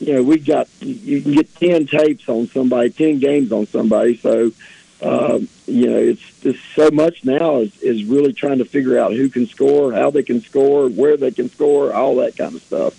[0.00, 4.16] you know we got you can get ten tapes on somebody, ten games on somebody,
[4.16, 4.52] so.
[5.04, 9.12] Um, you know, it's just so much now is, is really trying to figure out
[9.12, 12.62] who can score, how they can score, where they can score, all that kind of
[12.62, 12.94] stuff.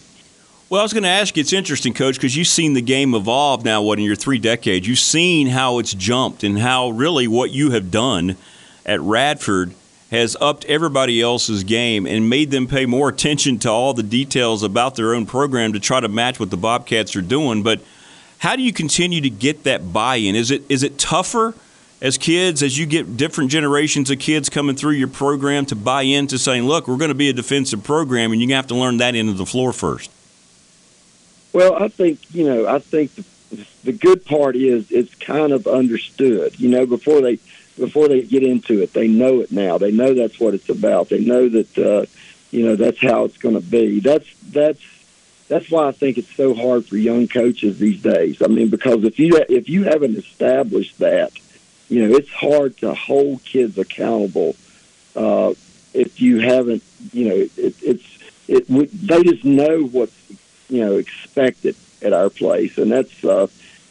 [0.70, 3.14] Well, I was going to ask you, it's interesting, Coach, because you've seen the game
[3.14, 4.88] evolve now, what, in your three decades.
[4.88, 8.36] You've seen how it's jumped and how really what you have done
[8.86, 9.74] at Radford
[10.12, 14.64] has upped everybody else's game and made them pay more attention to all the details
[14.64, 17.64] about their own program to try to match what the Bobcats are doing.
[17.64, 17.82] But
[18.40, 20.36] how do you continue to get that buy in?
[20.36, 21.54] Is it, is it tougher?
[22.02, 26.04] As kids, as you get different generations of kids coming through your program to buy
[26.04, 28.98] into saying, look, we're going to be a defensive program, and you have to learn
[28.98, 30.12] that into the floor first?
[31.54, 33.26] Well, I think, you know, I think the,
[33.86, 37.40] the good part is it's kind of understood, you know, before they
[37.78, 38.94] before they get into it.
[38.94, 39.78] They know it now.
[39.78, 41.10] They know that's what it's about.
[41.10, 42.06] They know that uh,
[42.52, 44.00] you know that's how it's going to be.
[44.00, 44.82] That's that's
[45.48, 48.42] that's why I think it's so hard for young coaches these days.
[48.42, 51.32] I mean, because if you if you haven't established that,
[51.90, 54.56] you know, it's hard to hold kids accountable
[55.16, 55.54] uh,
[55.94, 56.84] if you haven't.
[57.14, 58.06] You know, it, it's
[58.48, 58.68] it.
[58.68, 60.16] They just know what's
[60.70, 63.24] you know expected at our place, and that's.
[63.24, 63.48] Uh,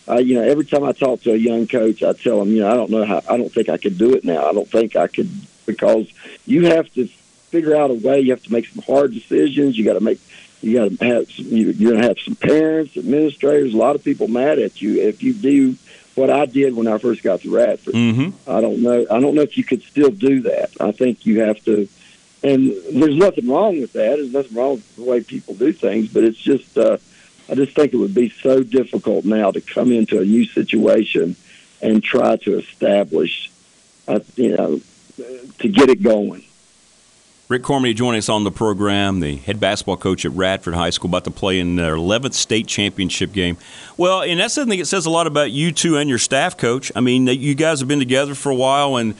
[0.06, 2.60] uh, you know, every time I talk to a young coach, I tell them, you
[2.60, 4.46] know, I don't know how, I don't think I could do it now.
[4.46, 5.30] I don't think I could
[5.64, 6.06] because
[6.44, 8.20] you have to figure out a way.
[8.20, 9.78] You have to make some hard decisions.
[9.78, 10.20] You got to make,
[10.60, 13.96] you got to have, some, you, you're going to have some parents, administrators, a lot
[13.96, 15.76] of people mad at you if you do
[16.14, 17.94] what I did when I first got to Radford.
[17.94, 18.50] Mm-hmm.
[18.50, 19.06] I don't know.
[19.10, 20.70] I don't know if you could still do that.
[20.80, 21.88] I think you have to.
[22.42, 24.16] And there's nothing wrong with that.
[24.16, 26.76] There's nothing wrong with the way people do things, but it's just.
[26.76, 26.98] Uh,
[27.48, 31.36] I just think it would be so difficult now to come into a new situation
[31.82, 33.50] and try to establish,
[34.08, 34.80] uh, you know,
[35.58, 36.42] to get it going.
[37.46, 41.10] Rick Cormany joining us on the program, the head basketball coach at Radford High School,
[41.10, 43.58] about to play in their 11th state championship game.
[43.98, 46.90] Well, and that's something that says a lot about you two and your staff, coach.
[46.96, 49.14] I mean, you guys have been together for a while, and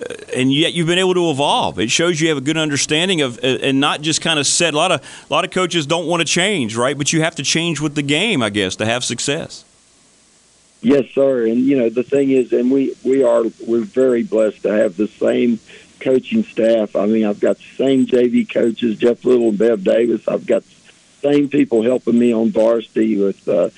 [0.00, 1.80] uh, and yet you've been able to evolve.
[1.80, 4.74] It shows you have a good understanding of, uh, and not just kind of set.
[4.74, 6.96] A lot of a lot of coaches don't want to change, right?
[6.96, 9.64] But you have to change with the game, I guess, to have success.
[10.80, 11.46] Yes, sir.
[11.46, 14.96] And you know the thing is, and we we are we're very blessed to have
[14.96, 15.58] the same
[16.04, 16.94] coaching staff.
[16.94, 20.28] I mean, I've got the same JV coaches, Jeff Little and Bev Davis.
[20.28, 20.74] I've got the
[21.32, 23.70] same people helping me on varsity with uh,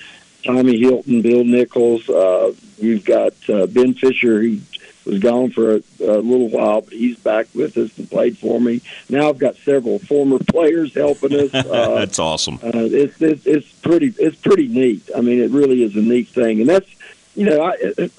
[0.43, 2.07] Tommy Hilton, Bill Nichols.
[2.09, 4.59] Uh, you've got uh, Ben Fisher, who
[5.05, 8.59] was gone for a, a little while, but he's back with us and played for
[8.59, 8.81] me.
[9.09, 11.53] Now I've got several former players helping us.
[11.67, 12.55] Uh, that's awesome.
[12.63, 15.09] Uh, it's, it's it's pretty it's pretty neat.
[15.15, 16.87] I mean, it really is a neat thing, and that's
[17.35, 17.75] you know I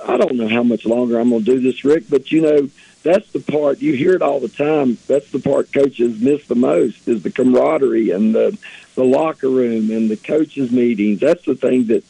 [0.06, 2.68] I don't know how much longer I'm going to do this, Rick, but you know
[3.02, 4.98] that's the part you hear it all the time.
[5.06, 8.58] That's the part coaches miss the most is the camaraderie and the
[8.94, 11.20] the locker room and the coaches meetings.
[11.20, 12.04] That's the thing that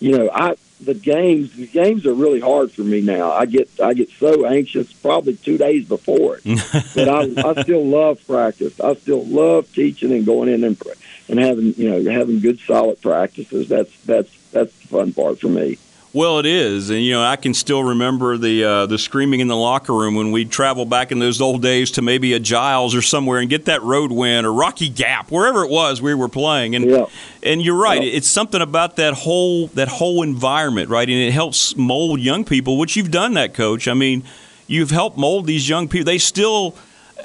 [0.00, 3.32] you know I the games the games are really hard for me now.
[3.32, 6.44] I get I get so anxious probably two days before it,
[6.94, 8.78] but I I still love practice.
[8.80, 10.80] I still love teaching and going in and
[11.28, 13.68] and having you know having good solid practices.
[13.68, 15.78] That's that's that's the fun part for me.
[16.14, 19.48] Well, it is, and you know I can still remember the uh, the screaming in
[19.48, 22.94] the locker room when we'd travel back in those old days to maybe a Giles
[22.94, 26.28] or somewhere and get that road win or Rocky Gap, wherever it was we were
[26.28, 26.76] playing.
[26.76, 27.06] And yeah.
[27.42, 28.12] and you're right, yeah.
[28.12, 31.08] it's something about that whole that whole environment, right?
[31.08, 33.88] And it helps mold young people, which you've done that, coach.
[33.88, 34.22] I mean,
[34.68, 36.04] you've helped mold these young people.
[36.04, 36.76] They still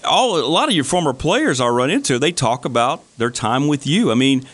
[0.03, 3.67] all a lot of your former players I run into, they talk about their time
[3.67, 4.11] with you.
[4.11, 4.47] I mean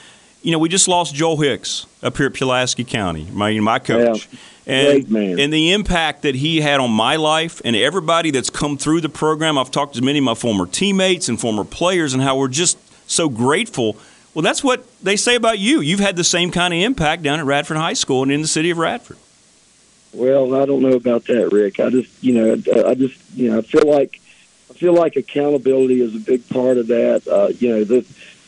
[0.46, 4.28] you know, we just lost Joel Hicks up here at Pulaski County, my my coach.
[4.32, 4.40] Yeah.
[4.68, 9.02] And, and the impact that he had on my life and everybody that's come through
[9.02, 9.60] the program.
[9.60, 12.80] I've talked to many of my former teammates and former players and how we're just
[13.08, 13.96] so grateful.
[14.34, 15.82] Well, that's what they say about you.
[15.82, 18.48] You've had the same kind of impact down at Radford High School and in the
[18.48, 19.18] city of Radford.
[20.14, 21.80] Well, I don't know about that, Rick.
[21.80, 22.54] I just, you know,
[22.88, 24.20] I just, you know, I feel like
[24.72, 27.28] I feel like accountability is a big part of that.
[27.28, 28.06] Uh, you know, the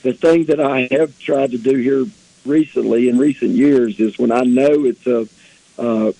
[0.07, 2.05] the thing that I have tried to do here
[2.45, 5.27] recently in recent years is when I know it's a
[5.77, 6.13] uh,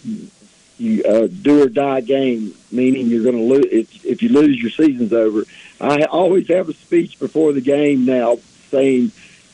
[0.78, 3.66] you, uh, do or die game, meaning you're going to lose.
[3.72, 5.46] If, if you lose, your season's over.
[5.80, 8.38] I always have a speech before the game now
[8.70, 9.14] saying,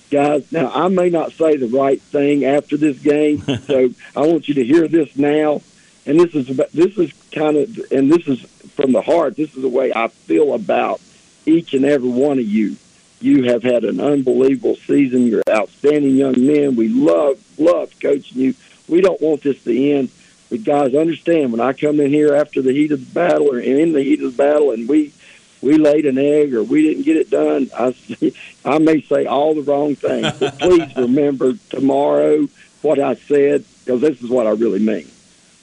[0.09, 0.51] guys.
[0.51, 4.55] Now, I may not say the right thing after this game, so I want you
[4.55, 5.61] to hear this now.
[6.05, 9.37] And this is about, this is kind of, and this is from the heart.
[9.37, 10.99] This is the way I feel about
[11.45, 12.75] each and every one of you.
[13.23, 15.27] You have had an unbelievable season.
[15.27, 16.75] You're outstanding young men.
[16.75, 18.53] We love love coaching you.
[18.89, 20.09] We don't want this to end.
[20.49, 23.59] But guys, understand when I come in here after the heat of the battle or
[23.59, 25.13] in the heat of the battle, and we
[25.61, 27.95] we laid an egg or we didn't get it done, I,
[28.65, 30.29] I may say all the wrong things.
[30.37, 32.49] But please remember tomorrow
[32.81, 35.09] what I said because this is what I really mean.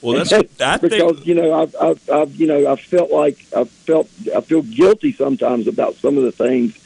[0.00, 0.32] Well, that's
[0.62, 4.08] I because think, you know I've, I've, I've you know I felt like I felt
[4.34, 6.80] I feel guilty sometimes about some of the things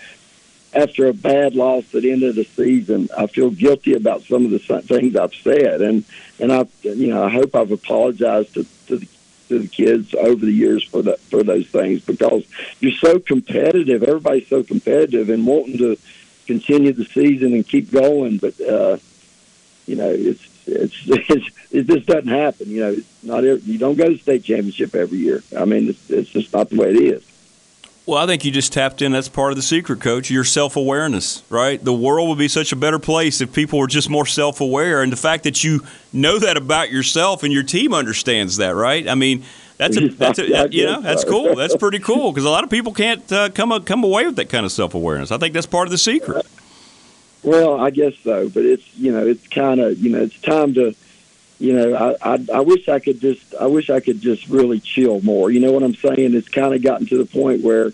[0.74, 3.08] after a bad loss at the end of the season.
[3.16, 6.04] I feel guilty about some of the things I've said, and
[6.40, 9.08] and I you know I hope I've apologized to to the,
[9.48, 12.44] to the kids over the years for that for those things because
[12.80, 14.02] you're so competitive.
[14.02, 15.96] Everybody's so competitive and wanting to
[16.46, 18.98] continue the season and keep going, but uh,
[19.86, 22.68] you know it's it's, it's it just doesn't happen.
[22.68, 25.42] You know, it's not you don't go to state championship every year.
[25.56, 27.33] I mean, it's, it's just not the way it is.
[28.06, 29.12] Well, I think you just tapped in.
[29.12, 30.30] That's part of the secret, coach.
[30.30, 31.82] Your self awareness, right?
[31.82, 35.02] The world would be such a better place if people were just more self aware.
[35.02, 39.08] And the fact that you know that about yourself and your team understands that, right?
[39.08, 39.42] I mean,
[39.78, 41.54] that's a, that's a, you know that's cool.
[41.54, 44.50] That's pretty cool because a lot of people can't uh, come come away with that
[44.50, 45.32] kind of self awareness.
[45.32, 46.46] I think that's part of the secret.
[47.42, 50.74] Well, I guess so, but it's you know it's kind of you know it's time
[50.74, 50.94] to
[51.58, 54.80] you know, I, I I wish I could just I wish I could just really
[54.80, 55.50] chill more.
[55.50, 56.34] You know what I'm saying?
[56.34, 57.92] It's kind of gotten to the point where,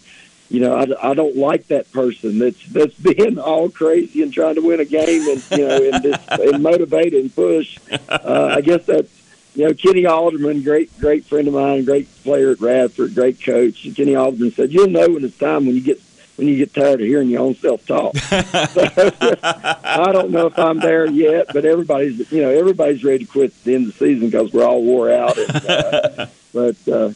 [0.49, 4.55] you know, I, I don't like that person that's that's being all crazy and trying
[4.55, 7.79] to win a game and you know and just and motivate and push.
[8.09, 9.11] Uh, I guess that's
[9.55, 13.87] you know Kenny Alderman, great great friend of mine, great player at Radford, great coach.
[13.95, 16.01] Kenny Alderman said, "You'll know when it's time when you get
[16.41, 18.15] when you get tired of hearing your own self talk.
[18.33, 23.51] I don't know if I'm there yet, but everybody's you know everybody's ready to quit
[23.51, 25.37] at the end of the season because we're all wore out.
[25.37, 27.11] And, uh, but uh,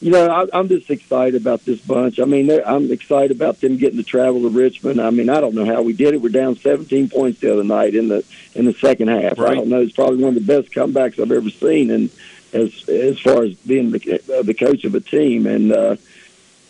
[0.00, 2.18] you know, I, I'm just excited about this bunch.
[2.18, 4.98] I mean, I'm excited about them getting to travel to Richmond.
[4.98, 6.22] I mean, I don't know how we did it.
[6.22, 9.38] We're down 17 points the other night in the in the second half.
[9.38, 9.52] Right.
[9.52, 9.82] I don't know.
[9.82, 12.08] It's probably one of the best comebacks I've ever seen, and
[12.54, 15.70] as as far as being the, uh, the coach of a team and.
[15.70, 15.96] uh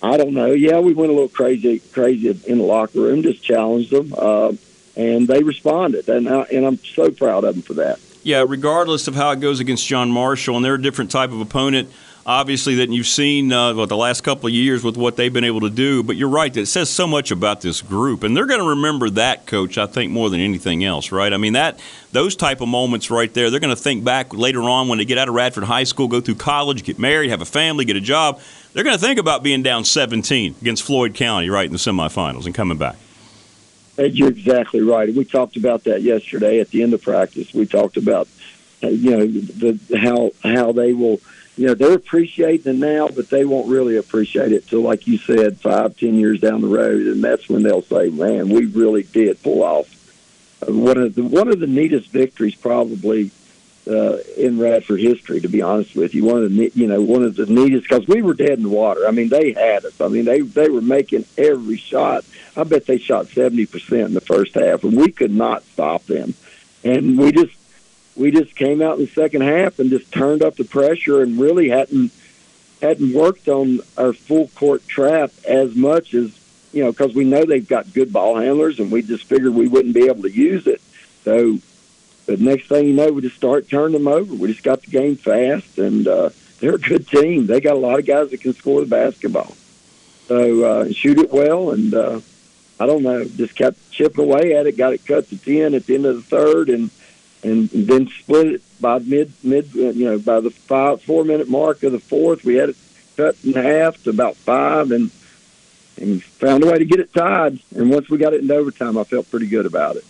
[0.05, 0.53] I don't know.
[0.53, 3.23] Yeah, we went a little crazy, crazy in the locker room.
[3.23, 4.53] Just challenged them, uh,
[4.97, 7.99] and they responded, and I, and I'm so proud of them for that.
[8.23, 11.41] Yeah, regardless of how it goes against John Marshall, and they're a different type of
[11.41, 11.91] opponent,
[12.27, 15.61] obviously, that you've seen uh, the last couple of years with what they've been able
[15.61, 16.03] to do.
[16.03, 19.11] But you're right; it says so much about this group, and they're going to remember
[19.11, 19.79] that, Coach.
[19.79, 21.33] I think more than anything else, right?
[21.33, 21.81] I mean that
[22.13, 23.51] those type of moments right there.
[23.51, 26.09] They're going to think back later on when they get out of Radford High School,
[26.09, 28.41] go through college, get married, have a family, get a job
[28.75, 32.45] they're going to think about being down 17 against Floyd County right in the semifinals
[32.45, 32.97] and coming back.
[33.97, 35.15] You're exactly right.
[35.15, 37.55] We talked about that yesterday at the end of practice.
[37.55, 38.27] We talked about
[38.83, 41.21] uh, you know the how how they will
[41.57, 45.19] you know they're appreciating it now, but they won't really appreciate it till like you
[45.19, 49.05] said five ten years down the road, and that's when they'll say, "Man, we really
[49.05, 49.89] did pull off."
[50.63, 53.31] Uh, one of the one of the neatest victories probably
[53.87, 56.25] uh, in Radford history, to be honest with you.
[56.25, 58.69] One of the you know one of the neatest because we were dead in the
[58.69, 59.07] water.
[59.07, 60.01] I mean, they had us.
[60.01, 62.25] I mean, they they were making every shot.
[62.57, 66.05] I bet they shot seventy percent in the first half, and we could not stop
[66.07, 66.35] them.
[66.83, 67.55] And we just
[68.17, 71.39] we just came out in the second half and just turned up the pressure and
[71.39, 72.13] really hadn't
[72.81, 76.39] hadn't worked on our full court trap as much as
[76.73, 79.69] you know because we know they've got good ball handlers, and we just figured we
[79.69, 80.81] wouldn't be able to use it.
[81.25, 81.59] So
[82.27, 84.35] but next thing you know, we just start turning them over.
[84.35, 87.47] We just got the game fast, and uh, they're a good team.
[87.47, 89.55] They got a lot of guys that can score the basketball.
[90.27, 92.21] So uh, shoot it well, and uh,
[92.81, 94.79] I don't know, just kept chipping away at it.
[94.79, 96.91] Got it cut to ten at the end of the third, and
[97.45, 101.49] and then split it by mid mid uh, you know by the five four minute
[101.49, 102.45] mark of the fourth.
[102.45, 102.77] We had it
[103.17, 105.11] cut in half to about five, and
[106.01, 107.61] and found a way to get it tied.
[107.77, 110.05] And once we got it into overtime, I felt pretty good about it.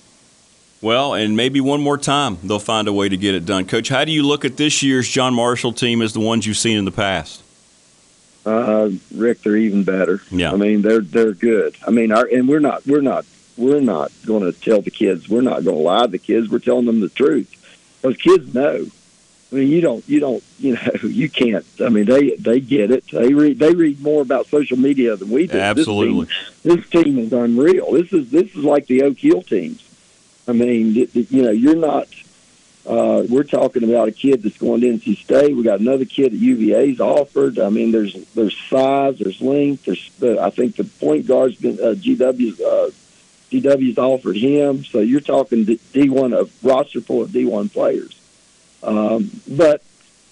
[0.81, 3.67] Well, and maybe one more time they'll find a way to get it done.
[3.67, 6.57] Coach, how do you look at this year's John Marshall team as the ones you've
[6.57, 7.43] seen in the past?
[8.45, 10.21] Uh, Rick, they're even better.
[10.31, 11.77] Yeah, I mean they're they're good.
[11.87, 13.25] I mean, our and we're not we're not
[13.57, 15.29] we're not going to tell the kids.
[15.29, 16.49] We're not going to lie to the kids.
[16.49, 17.53] We're telling them the truth.
[18.03, 18.87] Those kids know.
[19.55, 21.65] I mean, you don't, you don't, you know, you can't.
[21.81, 23.05] I mean, they they get it.
[23.13, 25.59] They read they read more about social media than we do.
[25.59, 26.27] Absolutely,
[26.63, 27.93] this team, this team is unreal.
[27.93, 29.85] This is this is like the Oak Hill teams.
[30.49, 32.09] I mean, you know, you're not.
[32.87, 35.57] Uh, we're talking about a kid that's going to NC State.
[35.57, 37.59] We got another kid at UVA's offered.
[37.59, 39.87] I mean, there's there's size, there's length.
[39.87, 42.91] There's the, I think the point guard's been uh, GW's uh,
[43.61, 44.85] FCW's offered him.
[44.85, 48.19] So you're talking D one of roster full of D one players.
[48.83, 49.83] Um, but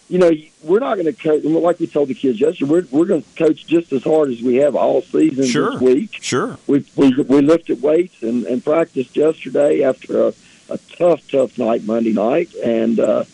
[0.08, 0.30] you know,
[0.62, 1.42] we're not going to coach.
[1.44, 4.42] Like we told the kids yesterday, we're we're going to coach just as hard as
[4.42, 5.72] we have all season sure.
[5.72, 6.18] this week.
[6.20, 6.58] Sure.
[6.66, 10.34] We we we lifted weights and, and practiced yesterday after a,
[10.68, 13.24] a tough tough night Monday night, and uh,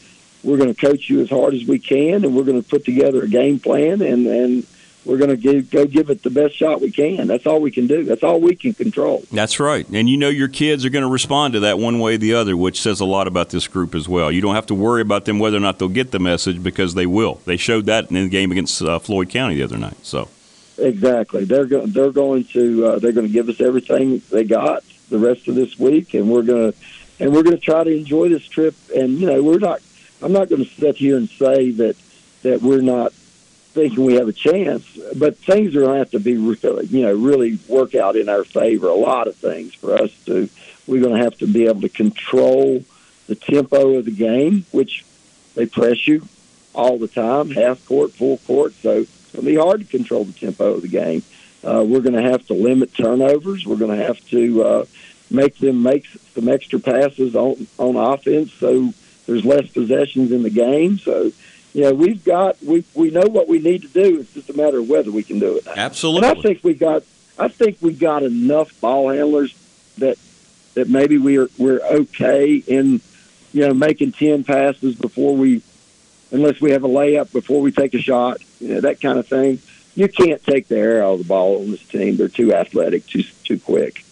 [0.44, 2.84] we're going to coach you as hard as we can, and we're going to put
[2.84, 4.66] together a game plan and and
[5.04, 7.26] we're going to give, go give it the best shot we can.
[7.26, 8.04] That's all we can do.
[8.04, 9.24] That's all we can control.
[9.32, 9.88] That's right.
[9.88, 12.34] And you know your kids are going to respond to that one way or the
[12.34, 14.30] other, which says a lot about this group as well.
[14.30, 16.94] You don't have to worry about them whether or not they'll get the message because
[16.94, 17.40] they will.
[17.44, 19.96] They showed that in the game against uh, Floyd County the other night.
[20.04, 20.28] So
[20.76, 24.84] exactly, they're go- they're going to uh, they're going to give us everything they got
[25.08, 26.78] the rest of this week, and we're going to
[27.20, 28.74] and we're going to try to enjoy this trip.
[28.94, 29.80] And you know, we're not.
[30.20, 31.96] I'm not going to sit here and say that
[32.42, 33.12] that we're not
[33.68, 34.84] thinking we have a chance,
[35.16, 38.28] but things are going to have to be really, you know, really work out in
[38.28, 38.88] our favor.
[38.88, 40.48] A lot of things for us to.
[40.86, 42.82] We're going to have to be able to control
[43.26, 45.04] the tempo of the game, which
[45.54, 46.26] they press you
[46.74, 48.72] all the time, half court, full court.
[48.72, 51.22] So it'll be hard to control the tempo of the game.
[51.62, 53.66] Uh, we're going to have to limit turnovers.
[53.66, 54.84] We're going to have to uh,
[55.30, 58.92] make them make some extra passes on on offense, so
[59.26, 60.98] there's less possessions in the game.
[60.98, 61.32] So
[61.74, 64.20] you know, we've got we we know what we need to do.
[64.20, 65.66] It's just a matter of whether we can do it.
[65.66, 65.74] Now.
[65.76, 66.28] Absolutely.
[66.28, 67.02] And I think we got
[67.38, 69.54] I think we got enough ball handlers
[69.98, 70.18] that
[70.74, 73.00] that maybe we're we're okay in
[73.52, 75.62] you know making ten passes before we
[76.30, 79.26] unless we have a layup before we take a shot, you know, that kind of
[79.26, 79.58] thing.
[79.94, 82.16] You can't take the air out of the ball on this team.
[82.16, 84.04] They're too athletic, too too quick.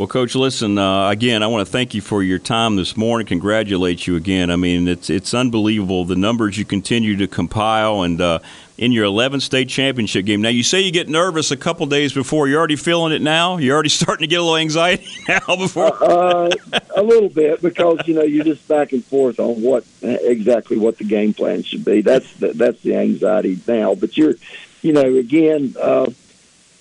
[0.00, 1.42] Well, Coach, listen uh, again.
[1.42, 3.26] I want to thank you for your time this morning.
[3.26, 4.50] Congratulate you again.
[4.50, 8.38] I mean, it's it's unbelievable the numbers you continue to compile, and uh,
[8.78, 10.40] in your 11th state championship game.
[10.40, 12.48] Now, you say you get nervous a couple days before.
[12.48, 13.58] You're already feeling it now.
[13.58, 15.40] You're already starting to get a little anxiety now.
[15.54, 16.50] Before uh,
[16.96, 20.96] a little bit because you know you're just back and forth on what exactly what
[20.96, 22.00] the game plan should be.
[22.00, 23.94] That's the, that's the anxiety now.
[23.94, 24.36] But you're,
[24.80, 26.10] you know, again, uh,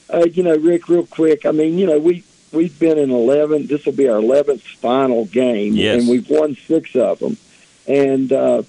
[0.09, 1.45] uh, you know, Rick, real quick.
[1.45, 3.67] I mean, you know, we we've been in 11.
[3.67, 5.99] This will be our 11th final game, yes.
[5.99, 7.37] and we've won six of them.
[7.87, 8.63] And uh,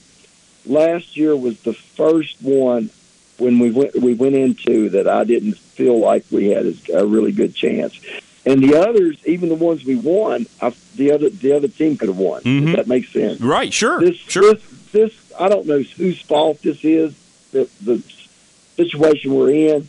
[0.67, 2.91] last year was the first one
[3.39, 7.33] when we went we went into that I didn't feel like we had a really
[7.33, 7.99] good chance.
[8.47, 12.09] And the others, even the ones we won, I, the other the other team could
[12.09, 12.43] have won.
[12.43, 12.69] Mm-hmm.
[12.69, 13.73] If that makes sense, right?
[13.73, 14.55] Sure, this, sure.
[14.55, 17.15] This, this I don't know whose fault this is.
[17.53, 18.01] The, the
[18.77, 19.89] situation we're in,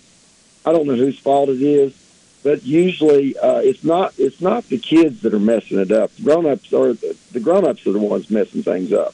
[0.66, 1.94] I don't know whose fault it is
[2.44, 6.12] but usually uh, it's not it's not the kids that are messing it up.
[6.24, 9.14] Grown ups are the, the grown ups are the ones messing things up.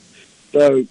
[0.52, 0.86] So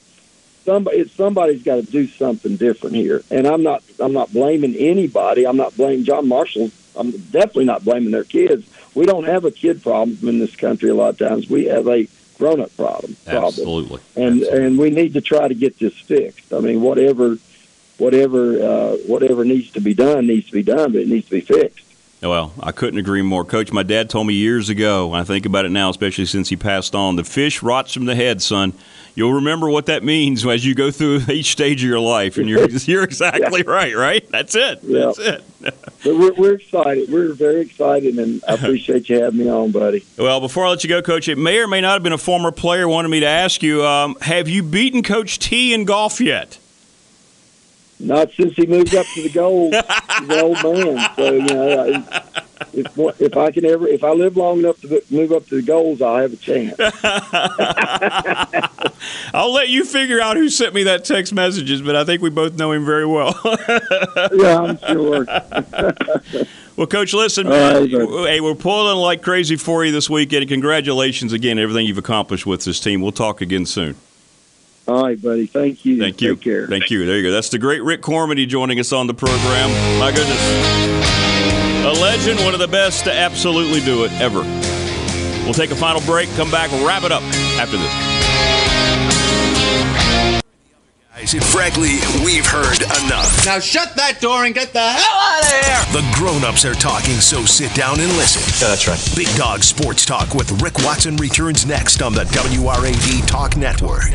[0.65, 3.23] somebody somebody's got to do something different here.
[3.31, 5.47] And I'm not I'm not blaming anybody.
[5.47, 6.71] I'm not blaming John Marshall.
[6.95, 8.69] I'm definitely not blaming their kids.
[8.95, 10.91] We don't have a kid problem in this country.
[10.91, 12.09] A lot of times we have a
[12.39, 13.17] grown up problem.
[13.25, 13.45] problem.
[13.47, 14.01] Absolutely.
[14.17, 14.67] And Absolutely.
[14.67, 16.53] and we need to try to get this fixed.
[16.53, 17.39] I mean, whatever
[17.99, 21.33] whatever uh, whatever needs to be done needs to be done, but it needs to
[21.33, 21.86] be fixed.
[22.29, 23.73] Well, I couldn't agree more, Coach.
[23.73, 26.57] My dad told me years ago, and I think about it now, especially since he
[26.57, 27.17] passed on.
[27.17, 28.73] The fish rots from the head, son.
[29.15, 32.49] You'll remember what that means as you go through each stage of your life, and
[32.49, 33.71] you're you're exactly yeah.
[33.71, 33.97] right.
[33.97, 34.31] Right?
[34.31, 34.81] That's it.
[34.83, 35.07] Yeah.
[35.07, 35.45] That's it.
[35.61, 37.11] but we're, we're excited.
[37.11, 40.05] We're very excited, and I appreciate you having me on, buddy.
[40.19, 42.19] Well, before I let you go, Coach, it may or may not have been a
[42.19, 46.21] former player wanted me to ask you: um, Have you beaten Coach T in golf
[46.21, 46.59] yet?
[47.99, 49.75] Not since he moved up to the gold.
[49.75, 52.05] He's an old man, so you know.
[52.73, 55.63] If if I can ever, if I live long enough to move up to the
[55.63, 56.75] goals, I'll have a chance.
[59.35, 62.31] I'll let you figure out who sent me that text messages, but I think we
[62.31, 63.39] both know him very well.
[64.35, 65.25] yeah, I'm sure.
[66.77, 70.49] well, Coach, listen, right, hey, we're pulling like crazy for you this weekend.
[70.49, 73.01] Congratulations again, everything you've accomplished with this team.
[73.01, 73.97] We'll talk again soon.
[74.89, 75.47] All right, buddy.
[75.47, 75.99] Thank you.
[75.99, 76.37] Thank you.
[76.37, 76.67] Take care.
[76.69, 77.05] Thank you.
[77.07, 77.33] There you go.
[77.33, 79.71] That's the great Rick Cormany joining us on the program.
[79.99, 80.41] My goodness.
[81.85, 84.43] A legend, one of the best to absolutely do it ever.
[85.45, 87.23] We'll take a final break, come back, wrap it up
[87.59, 87.93] after this.
[91.15, 93.47] Guys, frankly, we've heard enough.
[93.47, 96.03] Now shut that door and get the hell out of here!
[96.03, 98.43] The grown-ups are talking, so sit down and listen.
[98.61, 99.17] Yeah, that's right.
[99.17, 104.13] Big Dog Sports Talk with Rick Watson returns next on the WRAD Talk Network.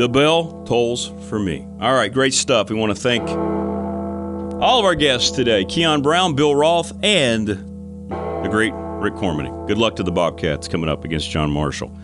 [0.00, 1.68] The bell tolls for me.
[1.78, 2.70] All right, great stuff.
[2.70, 8.48] We want to thank all of our guests today Keon Brown, Bill Roth, and the
[8.50, 9.68] great Rick Cormany.
[9.68, 11.94] Good luck to the Bobcats coming up against John Marshall.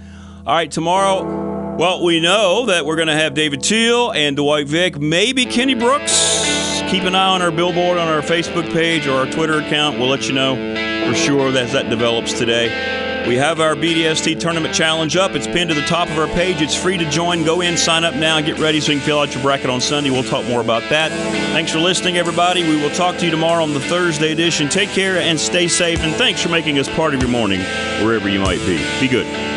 [0.46, 4.66] All right, tomorrow, well, we know that we're going to have David Teel and Dwight
[4.66, 6.82] Vick, maybe Kenny Brooks.
[6.90, 9.98] keep an eye on our billboard on our Facebook page or our Twitter account.
[9.98, 10.54] We'll let you know
[11.08, 12.95] for sure as that develops today.
[13.26, 15.32] We have our BDST Tournament Challenge up.
[15.32, 16.62] It's pinned to the top of our page.
[16.62, 17.42] It's free to join.
[17.42, 19.80] Go in, sign up now, get ready so you can fill out your bracket on
[19.80, 20.10] Sunday.
[20.10, 21.10] We'll talk more about that.
[21.52, 22.62] Thanks for listening, everybody.
[22.62, 24.68] We will talk to you tomorrow on the Thursday edition.
[24.68, 26.00] Take care and stay safe.
[26.04, 27.60] And thanks for making us part of your morning,
[28.04, 28.78] wherever you might be.
[29.00, 29.55] Be good.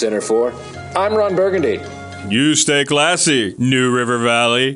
[0.00, 0.54] Center 4,
[0.96, 1.78] I'm Ron Burgundy.
[2.26, 4.74] You stay classy, New River Valley.